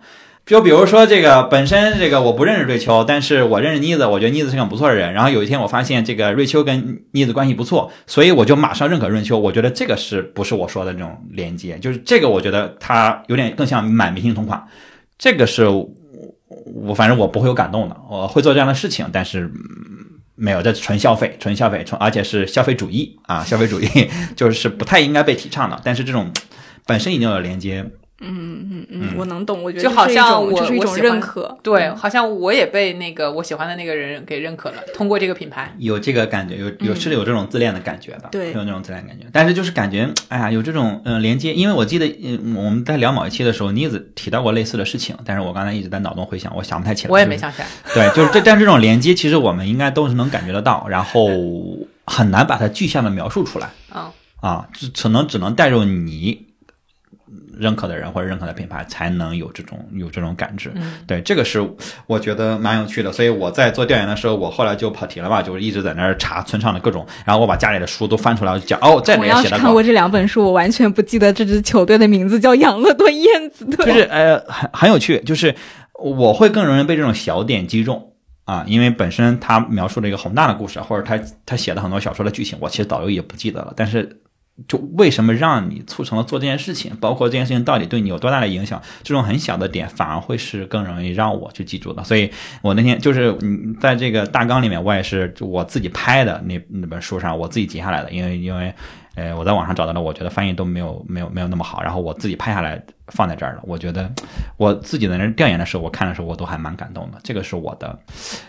[0.47, 5.12] 就比如说这个本身这个我不认识瑞秋，但是我认识妮子，我觉得妮子是个很不错的人。
[5.12, 9.37] 然后有一天我发现这个瑞秋跟妮子关系不错，所以我就马上认可瑞秋。
[9.37, 11.77] 我觉得这个是不是我说的那种连接？
[11.81, 14.64] 就是这个我觉得它有点更像买明星同款，
[15.19, 15.89] 这个是我
[16.89, 19.51] 我反正我不会有感动的，我会做这样的事情，但是。
[20.39, 23.89] 没有，这纯消费，纯消费，纯而且是消费主义啊，消费主义
[24.37, 25.81] 就是不太应该被提倡的。
[25.83, 26.31] 但是这种
[26.85, 27.83] 本身已经有连接，
[28.19, 35.75] 嗯嗯嗯，我能懂，我觉得就好像我是一种我认可，对，嗯好像我也被那个我喜欢的那个人给认可了，通过这个品牌。
[35.79, 39.27] 有这个感觉，有有是有这种自恋的感觉的，对有那种自恋感觉。
[39.31, 47.11] 但是就是感觉，哎呀，有这种嗯、呃连接，因为我记得嗯我们在聊某一期的时候，妮子提到过类似的事情，但是我刚才一直在脑中回想，我想不太起来。
[47.11, 51.29] 我也没想起来，对，就是这，但这种连接其实我们应该都是能感觉得到，然后
[52.07, 54.11] 很难把它具象的描述出来嗯，
[54.41, 56.45] 啊，只可能只能带入你
[57.59, 60.70] 认可的人或者认可的品牌，才能有这种有这种感知。
[60.74, 61.66] 嗯对，这个是
[62.07, 73.86] 我觉得蛮有趣的，所以我在做调研的时候，我后来就跑题了吧，就是一直在那儿查村上的各种，然后我把家里的书都翻出来，我就讲哦，这里我面写的看过这两本书，我完全不记得这支球队的名字叫养乐多燕子队。
[73.86, 75.54] 就是呃很很有趣，就是
[76.02, 78.12] 我会更容易被这种小点击中
[78.44, 84.20] 啊，因为本身他描述了一个宏大的故事，或者他他写的很多小说的剧情，我其实导游也不记得了，但是。
[84.66, 92.02] 就为什么让你促成了做这件事情，包括这件事情到底对你有多大的影响，这种很小的点反而会是更容易让我去记住的。
[92.02, 92.30] 所以
[92.62, 98.74] 我那天就是嗯，在这个大纲里面，我也是我自己拍的那那本书上，我自己截下来的，因为因为
[99.17, 103.61] 呃我在网上找到的，我觉得翻译都没有没有没有那么好，然后我自己拍下来放在这儿了。
[103.64, 104.09] 我觉得
[104.57, 107.19] 我自己在那儿调研的时候，我看的时候我都还蛮感动的。
[107.23, 107.99] 这个是我的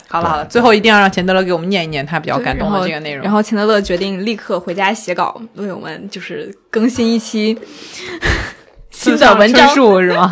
[0.08, 3.24] 好了好了，最后一定要让钱德勒给我们念一念他比较感动的这个内容。
[3.24, 7.58] 然后钱德勒决定立刻回家写稿，为我们就是更新一期
[8.92, 9.68] 新的文章。
[9.74, 10.30] 数是吗？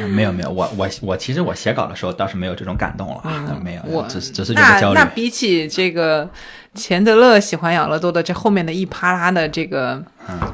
[0.00, 5.10] 嗯 没有没有，我我我其实我写稿的时候倒是没有这种感动了，啊没有，我只是只是觉得焦虑那那。
[5.10, 6.28] 比起这个
[6.74, 10.02] 钱德勒喜欢养乐多的这后面的一啪啦的这个、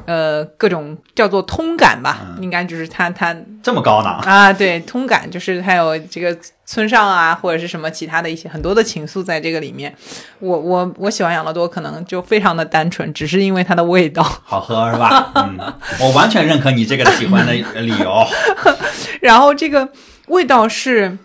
[0.05, 4.09] 呃各种叫做通感吧，应该就是他他这么高呢？
[4.09, 9.95] 啊对通感就是还有这个村上啊或者是什么其他的一些很多的情愫在这个里面。
[10.39, 14.21] 我我我喜欢养乐多可能就非常的单纯，只是因为它的味道。
[14.43, 15.31] 好喝是吧？
[15.35, 15.57] 嗯，
[16.01, 18.25] 我完全认可你这个喜欢的理由。
[19.21, 19.87] 然后这个
[20.27, 21.17] 味道是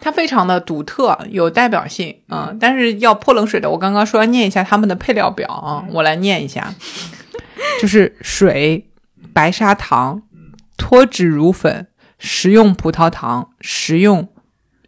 [0.00, 6.74] 它非常的独特，有代表性啊、但是要泼冷水的，我刚刚说要念一下他们的配料表啊，我来念一下，
[7.80, 8.88] 就是水、
[9.32, 10.22] 白砂糖、
[10.76, 11.86] 脱脂乳粉、
[12.18, 14.28] 食用葡萄糖、食用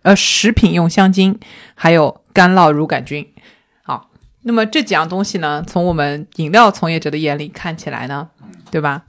[0.02, 1.38] 呃食品用香精，
[1.74, 3.26] 还有干酪乳杆菌。
[3.82, 4.10] 好，
[4.42, 8.28] 那么这几样东西呢，从我们饮料从业者的眼里看起来呢，
[8.70, 9.02] 对吧？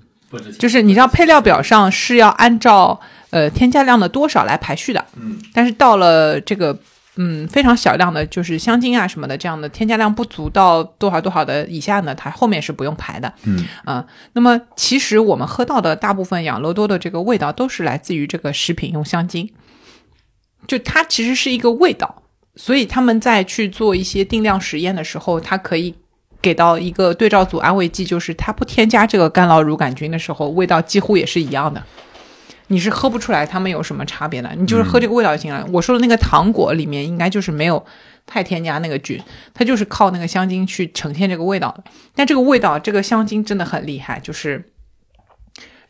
[0.58, 3.02] 就是你知道配料表上是要按照
[3.32, 6.78] 呃添加量的多少来排序的，嗯，但是到了这个
[7.16, 13.66] 嗯非常小量的，就是香精啊什么的这样的添加量不足到多少多少的以下呢，它后面是不用排的，嗯。
[13.84, 19.50] 啊、那么其实我们喝到的大部分养乐多的这个味道都是来自于这个食品用香精，
[20.68, 22.24] 就它其实是一个味道，
[22.56, 25.94] 所以他们在去做一些定量实验的时候，它可以
[26.42, 31.84] 给到一个对照组安慰剂，就是它不添加这个干酪乳杆菌的时候，味道几乎也是一样的。
[32.72, 35.68] 你是喝不出来它们有什么差别的，你就是喝这个味道就行了。
[35.74, 37.86] 我说的那个糖果里面应该就是没有
[38.26, 39.22] 太添加那个菌，
[39.54, 41.84] 它就是靠那个香精去呈现这个味道的。
[42.16, 44.64] 但这个味道，这个香精真的很厉害，就是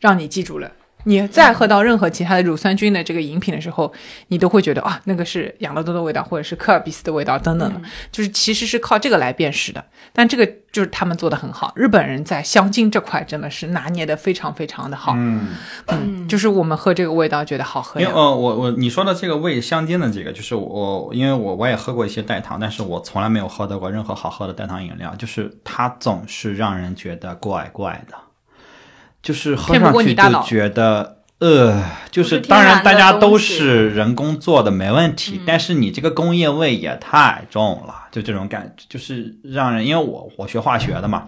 [0.00, 0.72] 让你记住了
[1.04, 3.92] 你再喝到任何其他的乳酸菌的这个饮品的时候，
[4.28, 7.80] 你都会觉得啊，那个是养乐多的味道，或者是科尔必斯的味道等等的，
[8.10, 9.84] 就是其实是靠这个来辨识的。
[10.12, 15.14] 但这个就是他们做的很好，日本人在香精这块真的是拿捏的非常非常的好。
[15.16, 15.48] 嗯，
[15.88, 18.00] 嗯，就是我们喝这个味道觉得好喝。
[18.00, 28.14] 因为呃，我我你说的这个味香精的这个，就是我因为我我也喝过一些代糖，但是我从来没有喝到过任何好喝的代糖饮料，就是它总是让人觉得怪怪的，
[29.22, 31.18] 就是喝上去就觉得。
[31.38, 35.40] 呃，就是当然，大家都是人工做的，没问题。
[35.44, 39.84] 但是你这个工业味也太重了，就这种感觉，就是让人。
[39.84, 41.24] 因为我我学化学的嘛，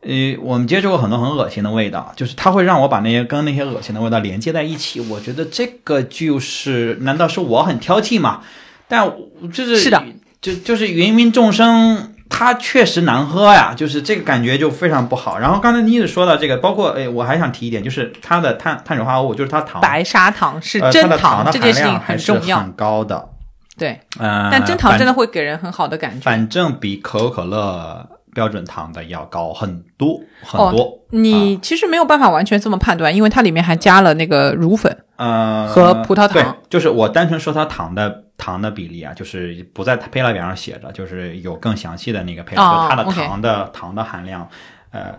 [0.00, 4.98] 呃，我们接触过很多很恶心的味道，就是它会让我把那些跟那些恶心的味道连接在一起。
[4.98, 8.40] 我觉得这个就是，难道是我很挑剔吗？
[8.88, 9.12] 但
[9.52, 10.02] 就是是的，
[10.40, 15.38] 就就是芸芸众生，它确实难喝呀，就是这个感觉就非常不好。
[15.38, 22.60] 然后刚才妮子说到这个，包括哎，我还想提一点，就是它的碳碳水化合物，就是它糖白砂糖是真的糖的这件事情很重要。
[22.60, 23.28] 很高的。
[23.76, 25.12] 对，呃，但真糖真的。
[25.12, 26.20] 会给人很好的感觉。
[26.20, 30.98] 反正比可口可乐标准糖的要高很多很哦多。
[31.10, 34.96] 你其实没有办法完全这么判断，因为它里面还加了那个乳粉。
[35.16, 44.48] 呃，和葡萄糖对，就是我单纯说它糖的糖的比例啊，就是不在配料表上写着，就是有更详细的那个配料，哦就它的糖的糖的含量，
[44.92, 45.14] 呃，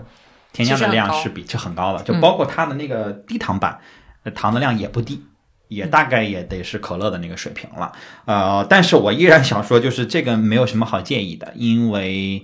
[0.52, 2.20] 添加的量是比是很高的，就嗯。
[2.20, 3.80] 包括它的那个低糖版，
[4.24, 5.24] 呃糖的量也不低。
[5.70, 7.92] 也大概也得是可乐的那个水平了，
[8.26, 12.44] 呃，但是我依然想说，就是这个没有什么好介意的，因为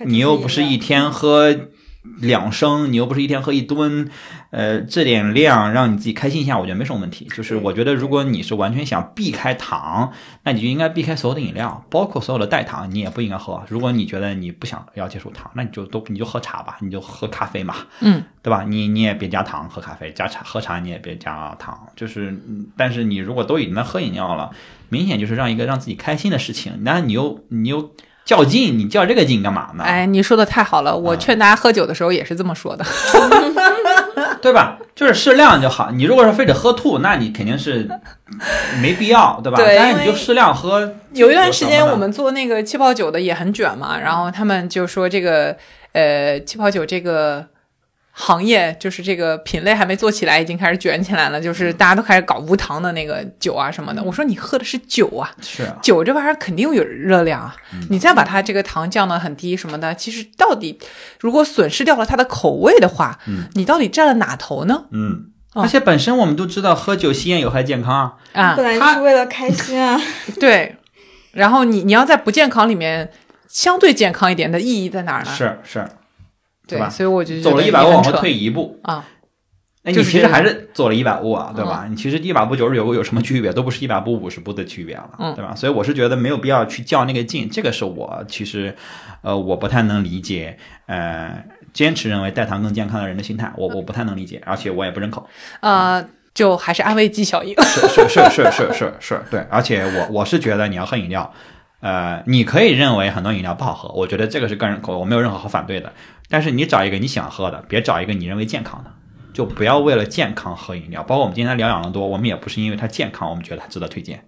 [0.00, 1.56] 你又不是一天喝
[2.20, 4.10] 两升，你又不是一天喝一吨，
[4.50, 7.28] 呃，这点量让你自己开心一下，我觉得没什么问题。
[7.36, 10.10] 就是我觉得，如果你是完全想避开糖，
[10.44, 13.62] 那你就应该避开所有的饮料，包括所有的代糖，你也不应该喝。
[13.68, 18.64] 如果你觉得你不想要接触糖，那你就都你就喝茶吧，你就喝咖啡嘛，嗯，对吧？
[18.66, 24.50] 你你也别加糖喝咖啡，加茶喝茶你也别加糖，就是，嗯但是你如果都已经在喝饮料了，
[24.88, 27.92] 明显就是让一个让自己开心的事情，那你又你又
[28.30, 29.82] 较劲，你较这个劲干嘛呢？
[29.82, 32.86] 哎，你说的太好了，我劝大家喝酒的时候也是这么说的。
[34.40, 34.78] 对吧？
[34.94, 35.90] 就是适量就好。
[35.90, 37.88] 你如果说非得喝吐，那你肯定是
[38.80, 39.58] 没必要，对吧？
[39.58, 40.92] 对但是你就适量喝。
[41.12, 45.56] 有一段时间我们做那个气泡酒的也很卷嘛，然后他们就说这个
[45.92, 47.44] 呃气泡酒这个
[48.20, 54.02] 行业就是这个品类还没做起来，已经开始卷起来了，就是大家都开始搞无糖的那个酒啊什么的。
[54.02, 60.78] 我说你喝的是酒啊，是啊酒这玩意儿肯定有热量啊，嗯你再把它这个糖降得很低什么的，其实到底
[61.18, 63.18] 如果损失掉了它的口味的话，
[63.54, 64.84] 你到底占了哪头呢？
[64.90, 65.26] 嗯。
[65.54, 68.12] 哦而且本身我们都知道，喝酒吸烟有害健康啊。
[68.34, 70.00] 啊本，来就是为了开心啊。
[70.38, 70.76] 对，
[71.32, 73.10] 然后你你要在不健康里面
[73.48, 75.30] 相对健康一点的意义在哪儿呢？
[75.34, 75.88] 是是，
[76.70, 79.04] 对吧所以我就觉得走了一百步往后退一步，啊，
[79.82, 81.86] 那你其实还是走了一百步啊，对嗯吧？
[81.88, 83.52] 你其实一百步九十九步有什么区别？
[83.52, 85.54] 都不是一百步五十步的区别了，嗯对吧？
[85.54, 88.74] 所以我是觉得没有必要去较那个劲，这个是我其实
[89.22, 95.24] 呃我不太能理解，呃，坚持认为代糖更健康的人的心态，我我不太能理解，而且我也不认可。
[95.60, 96.04] 呃，
[96.34, 97.54] 就还是安慰剂效应。
[97.62, 101.32] 是是是是是是是，对，而且我我是觉得你要喝饮料，
[101.80, 105.92] 呃，你可以认为很多饮料不好喝，我觉得这个是个人口味，我没有任何好反对的。
[106.28, 108.90] 但是你找一个你想喝的，别找一个你认为健康的，
[109.32, 111.02] 就不要为了健康喝饮料。
[111.02, 114.22] 包括我们今天聊养乐多，我们也不是因为它健康，我们觉得它值得推荐，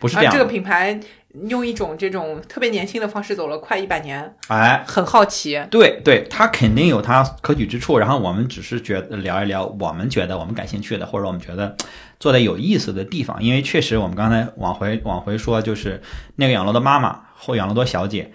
[0.00, 0.38] 不是这啊，这。
[0.38, 1.00] 个品牌
[1.48, 5.62] 用一种这种特别年轻的方式走了快一百年，哎，很好奇。
[5.70, 7.98] 对对，他肯定有他可取之处。
[7.98, 11.76] 然后我们只是觉得聊一聊我们觉得我们感兴趣的，或者我们觉得
[12.18, 13.42] 做的有意思的地方。
[13.42, 16.00] 因为确实我们刚才往回往回说，就是
[16.36, 18.32] 那个养乐多妈妈或养乐多小姐，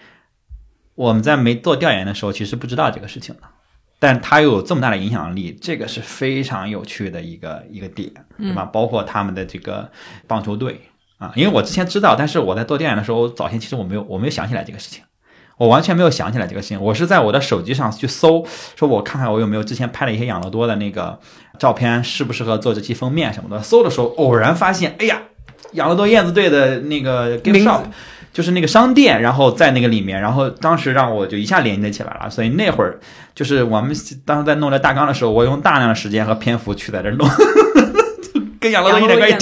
[0.95, 3.41] 我们在没做调研的时候，其实不知道这个事情的。
[3.99, 8.65] 但她又有这么大的影响力，这个是非常有趣的一个一个点，对吧？
[8.65, 9.91] 包括他们的这个
[10.25, 10.81] 棒球队
[11.21, 15.03] 啊，因为我之前知道，但是我在做电影的时候，早先其实我没有我没有想起来这个事情。
[15.57, 18.43] 我完全没有想起来这个事情，我是在我的手机上去搜，
[18.75, 21.19] 说我看看我有没有之前拍了一些养乐多的那个
[21.59, 23.61] 照片，适不适合做这期封面什么的。
[23.61, 25.21] 搜的时候偶然发现，哎呀，
[25.73, 27.81] 养乐多燕子队的那个 gift shop，
[28.33, 32.27] 就是那个商店，然后在那个里面，然后当时让我就一下连接起来了。
[32.27, 32.99] 所以那会儿
[33.35, 33.95] 就是我们
[34.25, 37.27] 当时在弄这大纲的时候，我用大量的时间和篇幅去在这儿弄，
[38.61, 39.37] 跟养乐多一点关系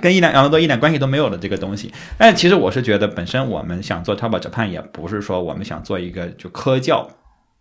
[0.00, 1.92] 跟一两养乐多一点关系都没有的这个东西。
[2.16, 7.08] 但其实我是觉得，本身我们想做 Top Japan 也不是说我们想做一个就科教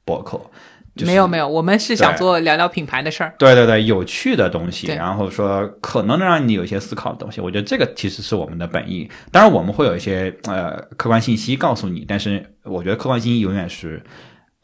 [0.05, 0.39] 博客，
[0.95, 3.35] 就是没有没有，我们是想做聊聊品牌的事儿。
[3.37, 9.09] 对对对，有趣的东西，然后说可能能让你有一些思考的东西，我觉得这个其实是我们的本意。
[9.31, 14.01] 当然，我们会有一些呃客观信息告诉你，但是我觉得客观信息永远是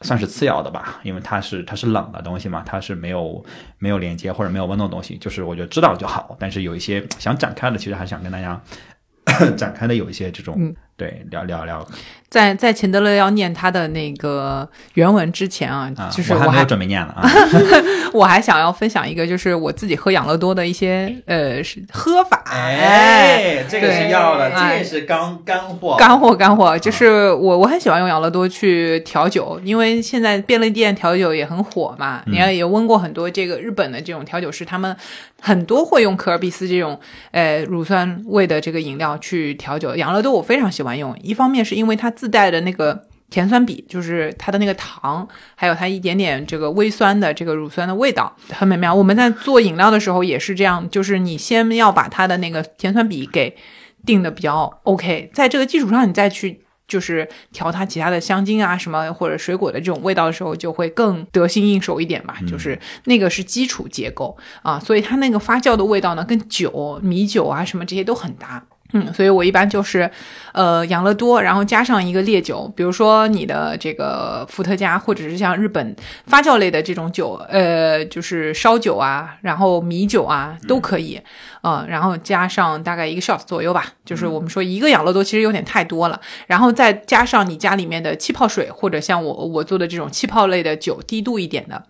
[0.02, 3.44] 算是次要的吧，因为它是它是冷的东西嘛，它是没有
[3.78, 6.36] 没有连接或者没有温度的东西，就是我觉得知道就好。
[6.38, 8.60] 但是有一些想展开的，其实还想跟大家
[9.56, 10.54] 展开的有一些这种、
[10.96, 11.86] 对聊聊聊
[12.28, 17.30] 在在钱德勒要念他的那个原文之前啊，啊，就是我还没有准备念了啊，
[18.12, 32.22] 我还想要分享一个，就是我自己喝养乐多的一些呃是喝法，哎，这个是要的，这也是干干货，干货干货，就是我我很喜欢用养乐多去调酒，因为现在便利店调酒也很火嘛。
[32.26, 34.94] 你看也问过很多这个日本的这种调酒师，他们
[35.40, 36.98] 很多会用可尔必斯这种
[37.30, 39.94] 呃乳酸味的这个饮料去调酒。
[39.94, 43.06] 养乐多我非常喜欢用，一方面是因为它自带的那个。
[43.28, 45.26] 甜酸比就是它的那个糖，
[45.56, 48.94] 还有它一点点这个微酸的这个乳酸的味道，很美妙。
[48.94, 53.56] 我们在做饮料的时候也是这样，就是你先要把它的那个甜酸比给
[54.04, 62.38] 定的比较 OK，在这个基础上你再去就是调它其他的香精啊什么或者水果的这种味道的时候，就会更得心应手一点吧。
[62.48, 68.64] 就是那个是基础结构啊，所以它那个发酵的味道呢，跟酒、米酒啊什么这些都很搭。
[68.92, 70.08] 嗯，所以我一般就是，
[70.56, 75.94] 呃，养乐多，然后加上一个烈酒，比如说你的这个伏特加，或者是像日本
[76.26, 81.20] 发酵类的这种酒，呃，就是烧酒啊，然后米酒啊都可以，
[81.60, 91.82] 呃，然后加上大概一个 shot 左右吧，就是我们说一个养乐多其实有点太多了，然后再加上你家里面的气泡水，或者像我我做的这种气泡类的酒，低度一点的，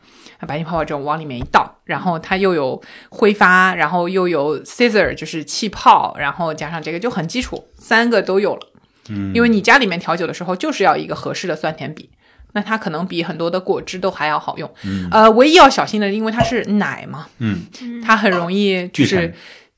[0.45, 8.69] 白金泡泡这种往里面一倒，然后它又有挥发，然后又有 scissor 就是气泡，然后加上这个就很基础，三个都有了。
[9.11, 12.11] 嗯，因为你家里面调酒的时候就是要一个合适的酸甜比，
[12.55, 14.69] 那它可能比很多的果汁都还要好用。
[14.83, 17.67] 嗯，呃，唯一要小心的，因为它是奶嘛，嗯，
[18.05, 19.33] 它很容易就是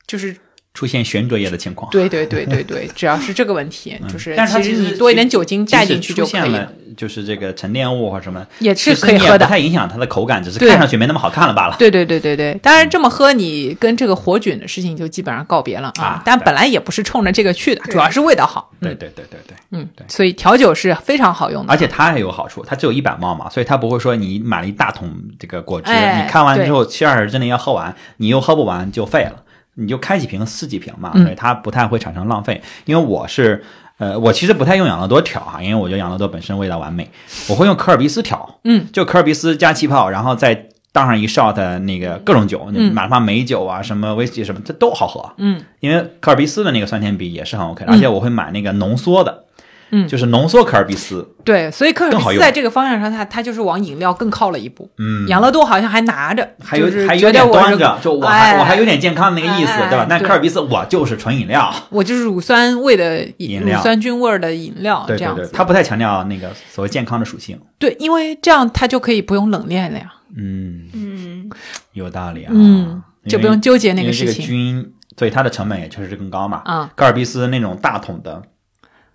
[0.07, 0.35] 就是
[0.79, 1.91] 出现悬浊液的情况。
[1.91, 9.45] 对对对对对，只 要是这个问题，就是嗯但是它其其实实你多一点酒精带进去就可以了，就是这个沉淀物或者什么，也是可以喝的。
[9.45, 11.75] 不太影响它的口感，只是看上去没那么好看了罢了。
[11.77, 16.05] 对对对对对，当然这么喝，你跟这个活菌的事情就基本上告别了啊。
[16.05, 18.71] 啊但本来也不是冲着这个去的，主要是味道好。
[18.79, 21.73] 对对对对对，嗯，所以调酒是非常好用的。
[21.73, 29.43] 而且它还有好处，它只有一百毫嘛，所以它不会说你买了一大桶这个果汁，哎你看完之后七小时之内要喝完，你又喝不完就废了，
[29.79, 32.61] 你就开几瓶撕几瓶嘛，嗯所以它不太会产生浪费。
[32.85, 33.63] 因为我是
[33.97, 37.09] 呃，我其实不太用养乐多调哈，因为我觉得养乐多本身味道完美，
[37.47, 40.67] 我会用可尔必斯调，嗯，就可尔必斯加气泡，然后再。
[40.91, 45.23] 倒上一 shot 那个各种酒，嗯哪怕美酒啊、什么威士忌什么，这都好喝。
[45.37, 49.43] 嗯，因为科尔必斯的那个酸甜比也是很 OK 的，而且我会买那个浓缩的，
[49.91, 54.89] 嗯就是浓缩可尔必斯，对，所以科尔更好用必斯在这个方向上，它它就是往饮料更靠了一步。
[54.97, 60.05] 嗯，养乐多好像还拿着，还有就是还有点觉得我是端着，就我还、哎我还有点健康的那个意思，哎对吧？
[60.09, 65.49] 但对科尔必斯我就是纯饮料，我就是乳酸味的饮料乳酸菌味儿的饮料对对对，这样子。
[65.53, 67.59] 它不太强调那个所谓健康的属性。
[67.77, 71.49] 对，因为这样它就可以不用冷链了呀，嗯，嗯，
[71.93, 72.51] 有道理啊。
[72.53, 74.45] 嗯，就不用纠结那因为这个事情。
[74.45, 76.61] 菌，所以它的成本也确实是更高嘛。
[76.65, 78.41] 啊，科尔必斯那种大桶的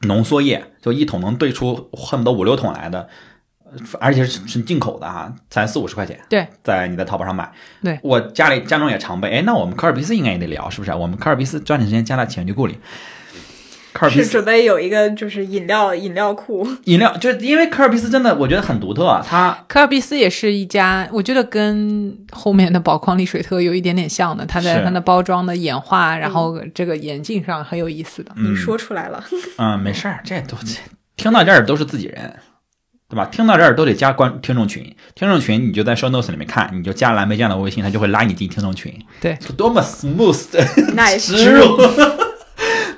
[0.04, 3.00] 浓缩液，就一桶能兑出恨不得五六桶来的。
[3.00, 3.08] 呃
[3.98, 6.16] 而且是是进口的哈，才四五十块钱。
[6.28, 7.50] 对，在你在淘宝上买。
[7.82, 9.28] 对，我家里家中也常备。
[9.28, 10.94] 哎，那我们科尔必斯应该也得聊，是不是？
[10.94, 12.78] 我们科尔必斯抓紧时间加到潜力库里。
[13.94, 14.24] 科尔必斯。
[14.24, 24.84] 是准备有一个就是饮料饮料库，饮料，就是因为科尔比斯真的我觉得很独特，啊它科尔比斯也是一家，我觉得跟后面的宝矿力水特有一点点像的，它在是。
[24.84, 28.30] 它的包装的演化，然后这个眼镜上很有意思的。
[28.36, 29.24] 你说出来了，
[29.56, 30.74] 嗯，没事儿，这都这
[31.16, 32.34] 听到这儿都是自己人，
[33.08, 33.24] 对吧？
[33.26, 40.62] 听到这儿都得加关听众群，听众群你就在 show notes 里面看，你就加蓝莓酱的微信，他就会拉你进听众群，对，多么 smooth 的
[40.94, 41.78] Nice 植入。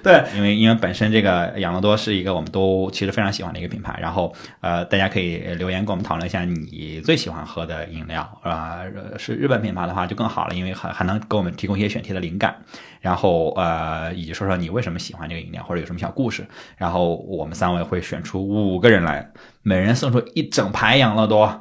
[0.07, 12.55] 对，因为因为本身这个养乐多是一个我们都其实非常喜欢的一个品牌，然后呃，大家可以留言跟我们讨论一下你最喜欢喝的饮料啊、呃是日本品牌的话就更好了，因为还还能给我们提供一些选题的灵感，
[13.01, 16.47] 然后呃，以及说说你为什么喜欢这个饮料或者有什么小故事，
[16.77, 19.29] 然后我们三位会选出五个人来，
[19.63, 21.61] 每人送出一整排养乐多。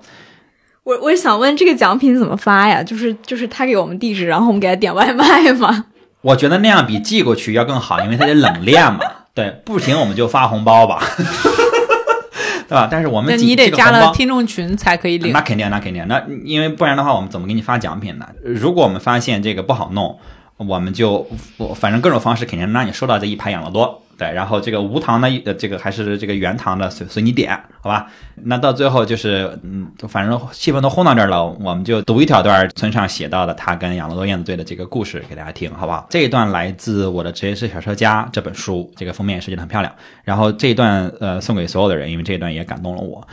[0.83, 2.83] 我我想问这个奖品怎么发呀？
[2.83, 5.87] 就是就是他给我们地址，然后我们给他点外卖吗？
[6.25, 8.99] 我觉得那样比寄过去要更好，因为它得冷链嘛。
[9.35, 10.99] 对，不行我们就发红包吧，
[12.67, 12.87] 对吧？
[12.89, 15.41] 但是我们你得加了听众群才可以领那。
[15.41, 18.25] 肯定，那肯定，那因为不然的话，我们怎么给你发奖品呢？
[18.43, 20.17] 如果我们发现这个不好弄，
[20.57, 21.27] 我们就
[21.57, 24.01] 我反正各种方式肯定让你收到这一排养乐多。
[24.17, 27.51] 对，然后这个无糖的，呃，这个还是这个原糖的，随随你点，
[27.81, 28.09] 好吧？
[28.45, 36.07] 那到最后就是，嗯，反正气氛都烘到这儿了，我们就读一小段村上写到的他跟养乐多燕子队的这个故事给大家听，好不好？
[36.09, 39.93] 这一段来自《我的职业是小说家》这本书，这个封面设计的很漂亮。
[40.23, 43.27] 然后这一段，呃，送给所有的人，因为这一段也感动了我。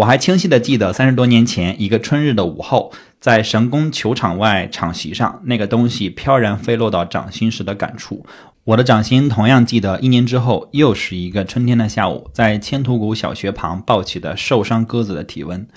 [0.00, 2.90] 我还清晰的记得三十多年前一个春日的午后，
[3.20, 8.24] 在神宫球场外场席上，那个东西飘然飞落到掌心时的感触。
[8.64, 15.68] 我的掌心同样记得，一年之后又是一个春天的下午，在千土谷小学旁抱起的受伤鸽子的体温。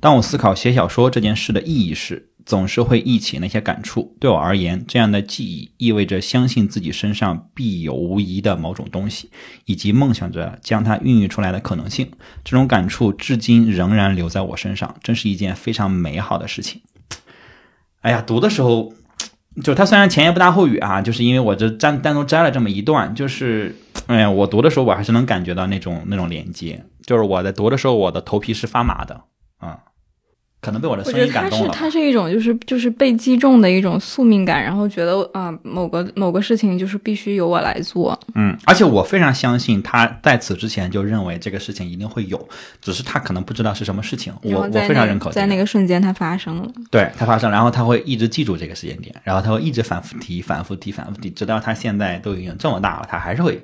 [0.00, 4.16] 当我思考写小说这件事的意义时，总是会忆起那些感触。
[4.18, 9.28] 对我而言，这样的记忆意味着相信自己身上必有无疑的某种东西，
[9.66, 12.10] 以及梦想着将它孕育出来的可能性。
[12.44, 16.80] 这种感触至今仍然留在我身上，真是一件非常美好的事情。
[18.02, 18.92] 哎呀，读的时候，
[19.64, 23.74] 就他虽然前言不搭后语啊，就是因为我这单单独摘了这么一段，就是，
[24.06, 29.20] 哎呀，我读的时候我还是能感觉到那种那种连接，就是我在读的时候，我的头皮是发麻的，
[29.56, 29.76] 啊、
[30.66, 31.74] 可能被我的声音感动了他。
[31.74, 38.18] 是它是一种就是就是被击中的一种宿命感，然后觉得啊、某个某个事情就是必须由我来做。
[38.34, 42.48] 嗯，而且我非常相信他在此之前就认为这个事情一定会有，
[42.82, 44.34] 只是他可能不知道是什么事情。
[44.42, 46.68] 我我非常认可、这在那个瞬间它发生了。
[46.90, 53.62] 对它发生，然后他会一直记住这个时间点，然后他会一直反复提、反复提、反复提，直到他现在都已经这么大了，他还是会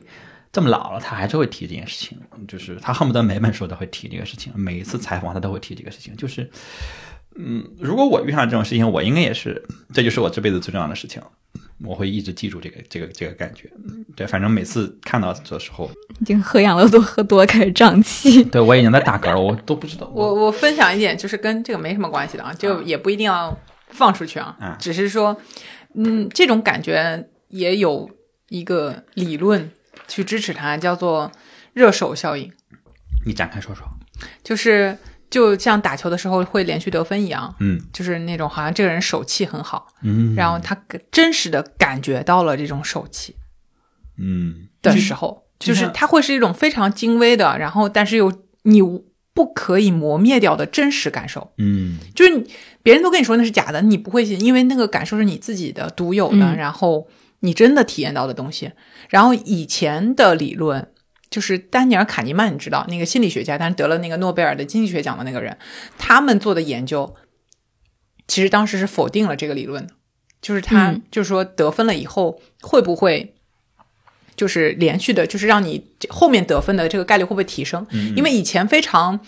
[0.53, 2.19] 这么老了，他还是会提这件事情。
[2.47, 6.15] 就是他恨不得每本书都会提这个事情，每一次采访他都会提这个事情。
[6.17, 6.51] 就是，
[7.37, 9.63] 嗯，如果我遇上这种事情，我应该也是，
[9.95, 11.23] 这就是我这辈子最重要的事情，
[11.85, 13.71] 我会一直记住这个这个这个感觉。
[13.89, 15.91] 嗯对，反正每次看到的时候，
[16.21, 18.45] 已经喝养乐多喝多了，开始胀气。
[18.53, 20.07] 对我已经在打嗝了，我都不知道。
[20.15, 23.57] 我我分享一点，就是跟这个没什么关系的啊，就也不一定要
[23.89, 25.35] 放出去啊，啊只是说，
[25.95, 28.11] 嗯，这种感觉也有
[28.51, 29.71] 一个理论
[30.13, 31.33] 去支持它，叫做
[31.73, 32.53] 热手效应，
[33.25, 33.87] 你展开说说。
[34.45, 34.99] 就是
[35.31, 37.81] 就像打球的时候会连续得分一样，嗯。
[37.95, 40.77] 就是那种好像这个人手气很好，嗯，然后他
[41.11, 43.35] 真实的感觉到了这种手气。
[44.19, 44.69] 嗯。
[44.83, 48.31] 的时候，就就是它会是一种非常精微的，然后但是又
[48.65, 48.83] 你
[49.33, 51.53] 不可以磨灭掉的真实感受。
[51.57, 51.99] 嗯。
[52.15, 52.47] 就是
[52.83, 56.57] 别人都跟你说那是假的，你不会信，因为那个感受是你自己的独有的，嗯。
[56.57, 57.09] 然后
[57.43, 58.73] 你真的体验到的东西。
[59.09, 60.91] 然后以前的理论
[61.31, 65.57] 就是丹尼尔·卡尼曼，你知道那个心理学家，但是得了那个诺贝尔的经济学奖的那个人，
[65.97, 67.15] 他们做的研究，
[68.27, 69.95] 其实当时是否定了这个理论的，
[70.41, 73.35] 就是他、嗯就是说得分了以后会不会。
[74.35, 77.87] 就是连续的，就是让你后面得分的这个概率会不会提升？
[77.91, 79.21] 嗯因为以前非常，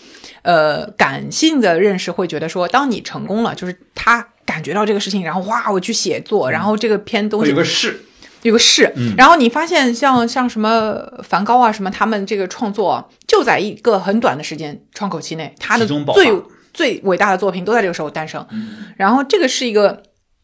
[0.45, 8.01] 呃，感性的认识会觉得说，当你成功了，就是他感觉到这个事情，然后哇，我去写作，然后这个篇东西有个事。
[8.43, 16.31] 有个事，嗯然后你发现像像什么梵高啊什么，他们这个创作啊就在一个很短的时间窗口期内，他的最
[16.71, 18.45] 最伟大的作品都在这个时候诞生，
[18.97, 20.03] 然后这个是一个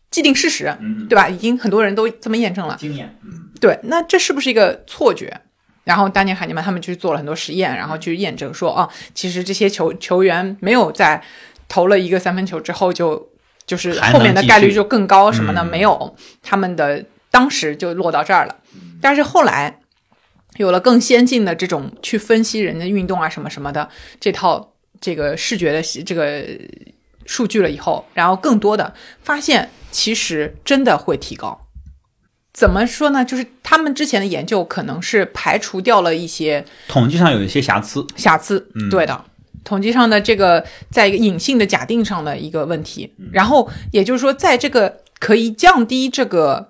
[0.09, 1.29] 既定事实，嗯对吧？
[1.29, 2.75] 已经很多人都这么验证了。
[2.79, 3.15] 经验。
[3.23, 5.41] 嗯对，那这是不是一个错觉？
[5.83, 11.21] 然后丹尼尔·海尼曼他们去做了很多实验，然后去验证说，啊，其实这些球球员没有在
[11.67, 13.29] 投了一个三分球之后就
[13.65, 18.55] 就是后面的概率就更高什么的，嗯没有，他们的当时就落到这儿了。
[19.01, 19.79] 但是后来
[20.57, 26.45] 有了更先进的这种去分析人的运动啊什么什么的这套这个视觉的这个
[27.25, 31.67] 数据了以后，然后更多的发现其实真的会提高。
[32.53, 33.23] 怎么说呢？
[33.23, 38.05] 就是他们之前的研究可能是排除掉了一些统计上有一些瑕疵。
[38.15, 39.25] 瑕疵，嗯对的，
[39.63, 46.69] 统计上的这个在一个隐性的假定上的一个问题，嗯然后也就是说，在这个可以降低这个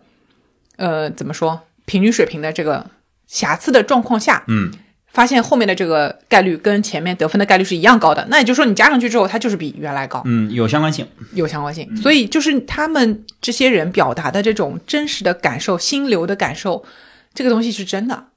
[0.78, 2.86] 呃怎么说平均水平的这个
[3.26, 4.72] 瑕疵的状况下，嗯
[5.12, 11.06] 发现后面的这个概率跟前面得分的概率是一样高的，那也就是说你加上去之后，它就是比原来高，嗯，有相关性。
[11.34, 11.96] 有相关性。
[11.98, 16.84] 所以就是他们这些人表达的这种真实的感受、心流的感受，
[17.34, 18.28] 这个东西是真的，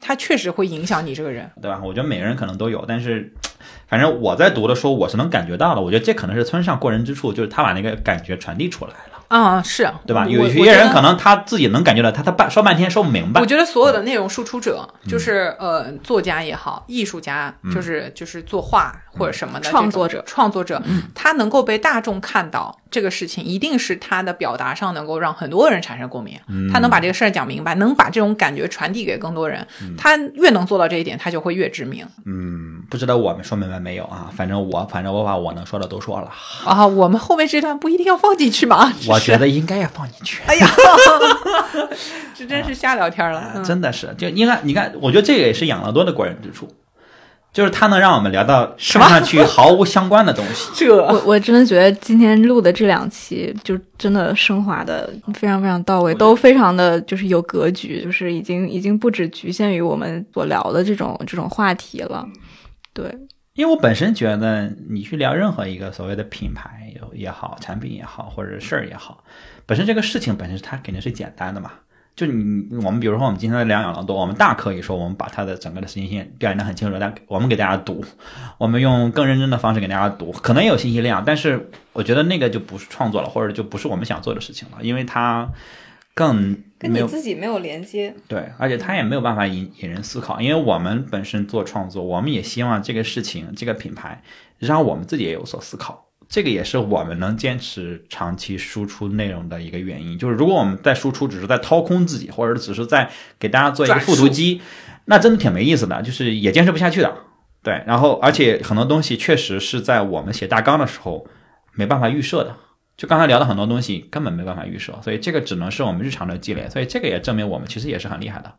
[0.00, 1.50] 它确实会影响你这个人。
[1.62, 1.80] 对吧？
[1.82, 3.32] 我觉得每个人可能都有，但是
[3.88, 5.80] 反正我在读的时候，我是能感觉到的。
[5.80, 10.26] 我觉得这可能是村上过人之处，就是他把那个感觉传递出来了，啊、是对吧？
[10.26, 13.46] 有有些人可能他自己能感觉到，他他半说半天说不明白我。
[13.46, 20.82] 觉得所有的内容输出者，就是呃，作家也好，艺术家，就是就是作画或者什么的创作者创作者，
[21.14, 26.38] 他能够被大众看到这个事情，一定是他的表达上能够让很多人产生共鸣，
[26.72, 29.66] 他能把这个事儿讲明白，能把这种感觉传递给更多人，
[29.96, 32.06] 他越能做到这一点，他就会越知名。
[32.24, 34.30] 嗯，不知道我们说明白没有啊？
[34.34, 36.30] 反正我反正我把我能说的都说了，
[36.64, 38.92] 啊，我们后面这段不一定要放进去吗？
[39.08, 40.42] 我觉得应该要放进去。
[40.46, 40.68] 哎呀，
[42.34, 43.52] 这真是瞎聊天了。
[43.54, 46.66] 嗯真的是，就应该你看，我觉得这个也是养乐多的过人之处，
[47.52, 50.70] 就是它能让我们聊到看上去毫无相关的东西。
[50.76, 62.26] 这我我真的觉得今天录的这两期就真的升华的非常非常到位，都非常的就是有格局，就是已经已经不只局限于我们所聊的这种这种话题了。
[62.92, 63.04] 对，
[63.54, 69.24] 因为我本身觉得，你去聊任何一个所谓的品牌也也好，产品也好，或者事儿也好，
[69.66, 71.72] 本身这个事情本身它肯定是简单的嘛。
[72.18, 78.04] 就你我们比如说我们今天的两养乐多，我们大可以说我们把它的整个的时间线调研的很清楚，但我们给大家读，
[78.58, 85.48] 我们用更认真的方式给大家读，可能也有信息量，但是我觉得那个就不是创作了，或者就不是我们想做的事情了，因为它
[86.12, 88.12] 更跟你自己没有连接。
[88.26, 94.20] 对，而且它也没有办法引引人思考，因为我们本身做创作，我们也希望这个事情这个品牌
[94.58, 96.07] 让我们自己也有所思考。
[96.28, 100.18] 这个也是我们能坚持长期输出内容的一个原因。
[100.18, 104.60] 就是如果我们在输出只是在掏空自己，或者只是在给大家做一个复读机，
[105.06, 107.12] 那真的挺没意思的，就是也坚持不下去的。
[107.62, 111.26] 对，然后而且很多东西确实是在我们写大纲的时候
[111.72, 112.54] 没办法预设的。
[112.96, 116.68] 就刚才聊的很多东西根本没办法预设，所以这个只能是我们日常的积累。
[116.68, 118.52] 所以这个也证明我们其实也是很厉害的。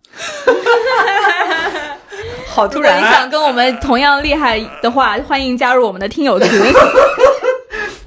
[2.48, 3.00] 好突然！
[3.00, 6.50] 你想跟我们同样厉害的话，欢迎加入我们的听友群。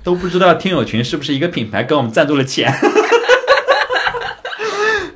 [0.02, 2.72] 都不知道听友群是不是一个品牌给我们赞助了钱？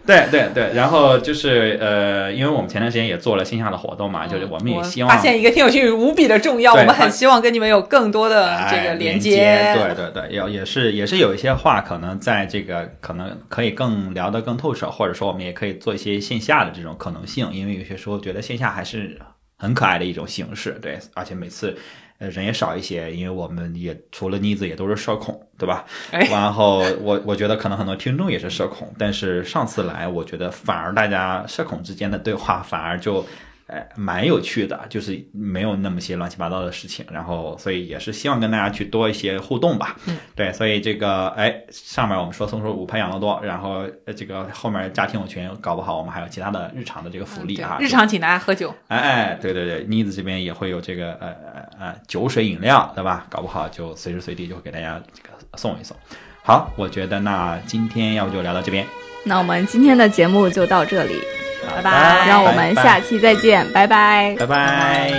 [0.07, 9.75] 对对对，然后就是呃，因为我们前段时间也做了线下的活动嘛，就是我们也希望发现一个听友群无比的重要，我们很希望跟你们有更多的这个连接。
[9.75, 19.19] 对对对，也也是也是有一些话，可能在这个可能可以更聊得更透彻，或者说我们也可以做一些线下的这种可能性，因为有些时候觉得线下还是
[19.59, 20.79] 很可爱的一种形式。
[20.81, 21.77] 对，而且每次。
[22.19, 25.85] 呃，人也少一些，因为我们也除了妮子，也都是社恐，对吧？
[26.11, 33.25] 然后我我觉得可能很多听众也是社恐，但是上次来，我觉得反而大家社恐之间的对话反而就。
[33.67, 39.97] 哎，蛮有趣的，就是没有那么些乱七八糟的事情，然后所以也是希望跟大家去多一些互动吧。
[40.07, 43.85] 嗯，对，所以这个哎，上面我们说松鼠五拍养乐多，然后
[44.17, 47.77] 这个后面加听友群，搞不好我们还有其他的日常的这个福利啊。
[47.81, 48.73] 日常请大家喝酒。
[48.87, 53.27] 哎哎，对对对，妮子这边也会有这个呃呃呃酒水饮料，对吧？
[53.29, 55.97] 搞不好就随时随地就会给大家这个送一送。
[56.45, 58.87] 好，我觉得那今天要不就聊到这边。
[59.25, 61.21] 那我们今天的节目就到这里。
[61.67, 65.13] 拜拜，让我们下期再见，拜拜，拜拜。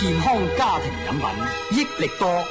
[0.00, 2.42] 健康家庭饮品，益力多。